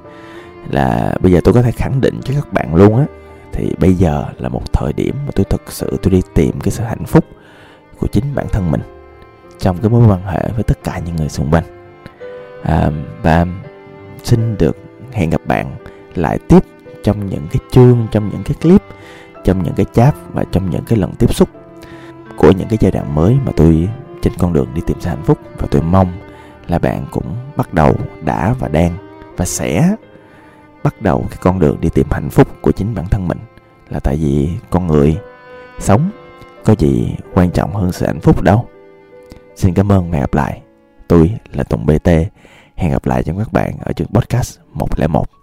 là 0.70 1.16
bây 1.22 1.32
giờ 1.32 1.42
tôi 1.44 1.54
có 1.54 1.62
thể 1.62 1.72
khẳng 1.72 2.02
định 2.02 2.20
cho 2.24 2.34
các 2.34 2.54
bạn 2.54 2.76
luôn 2.76 2.98
á 2.98 3.06
thì 3.52 3.76
bây 3.80 3.94
giờ 3.94 4.26
là 4.38 4.50
một 4.50 4.74
thời 4.74 4.94
điểm 4.94 5.16
mà 5.26 5.32
tôi 5.36 5.46
thực 5.50 5.72
sự 5.72 5.98
tôi 6.04 6.12
đi 6.12 6.22
tìm 6.34 6.60
cái 6.60 6.72
sự 6.72 6.84
hạnh 6.84 7.06
phúc 7.06 7.26
của 8.00 8.08
chính 8.08 8.36
bản 8.36 8.46
thân 8.52 8.72
mình 8.72 8.82
trong 9.60 9.78
cái 9.78 9.90
mối 9.90 10.08
quan 10.08 10.22
hệ 10.22 10.50
với 10.56 10.64
tất 10.64 10.84
cả 10.84 11.02
những 11.06 11.16
người 11.16 11.30
xung 11.30 11.52
quanh. 11.52 11.64
À, 12.64 12.92
và 13.22 13.46
xin 14.24 14.58
được 14.58 14.78
hẹn 15.12 15.30
gặp 15.30 15.42
bạn 15.46 15.76
lại 16.16 16.40
tiếp 16.48 16.64
trong 17.08 17.30
những 17.30 17.48
cái 17.52 17.60
chương, 17.72 18.08
trong 18.12 18.30
những 18.30 18.44
cái 18.44 18.56
clip, 18.62 18.84
trong 19.44 19.64
những 19.64 19.74
cái 19.74 19.86
chat 19.94 20.16
và 20.34 20.44
trong 20.52 20.70
những 20.70 20.84
cái 20.88 21.00
lần 21.00 21.16
tiếp 21.16 21.36
xúc 21.36 21.50
của 22.38 22.52
những 22.52 22.68
cái 22.68 22.78
giai 22.82 22.92
đoạn 22.92 23.16
mới 23.16 23.38
mà 23.46 23.52
tôi 23.56 23.90
trên 24.22 24.34
con 24.40 24.54
đường 24.54 24.68
đi 24.74 24.82
tìm 24.88 24.98
sự 25.00 25.10
hạnh 25.10 25.24
phúc. 25.24 25.40
Và 25.58 25.68
tôi 25.72 25.82
mong 25.82 26.12
là 26.68 26.80
bạn 26.80 27.06
cũng 27.12 27.36
bắt 27.58 27.74
đầu 27.74 27.96
đã 28.26 28.56
và 28.60 28.68
đang 28.68 28.92
và 29.38 29.46
sẽ 29.46 29.96
bắt 30.84 31.02
đầu 31.02 31.26
cái 31.30 31.38
con 31.42 31.60
đường 31.60 31.78
đi 31.82 31.90
tìm 31.90 32.08
hạnh 32.12 32.30
phúc 32.30 32.48
của 32.62 32.72
chính 32.72 32.96
bản 32.96 33.06
thân 33.08 33.28
mình. 33.28 33.40
Là 33.90 34.00
tại 34.00 34.16
vì 34.16 34.50
con 34.70 34.88
người 34.88 35.18
sống 35.80 36.10
có 36.66 36.76
gì 36.78 37.16
quan 37.34 37.52
trọng 37.52 37.76
hơn 37.76 37.92
sự 37.92 38.06
hạnh 38.06 38.20
phúc 38.20 38.42
đâu. 38.42 38.68
Xin 39.56 39.74
cảm 39.74 39.92
ơn 39.92 40.12
và 40.12 40.18
hẹn 40.18 40.22
gặp 40.22 40.34
lại. 40.34 40.62
Tôi 41.08 41.32
là 41.54 41.64
tùng 41.64 41.86
bt 41.86 42.10
hẹn 42.76 42.92
gặp 42.92 43.06
lại 43.06 43.24
cho 43.24 43.34
các 43.38 43.54
bạn 43.54 43.72
ở 43.80 43.94
chương 43.94 44.08
podcast 44.08 44.60
101 44.74 45.37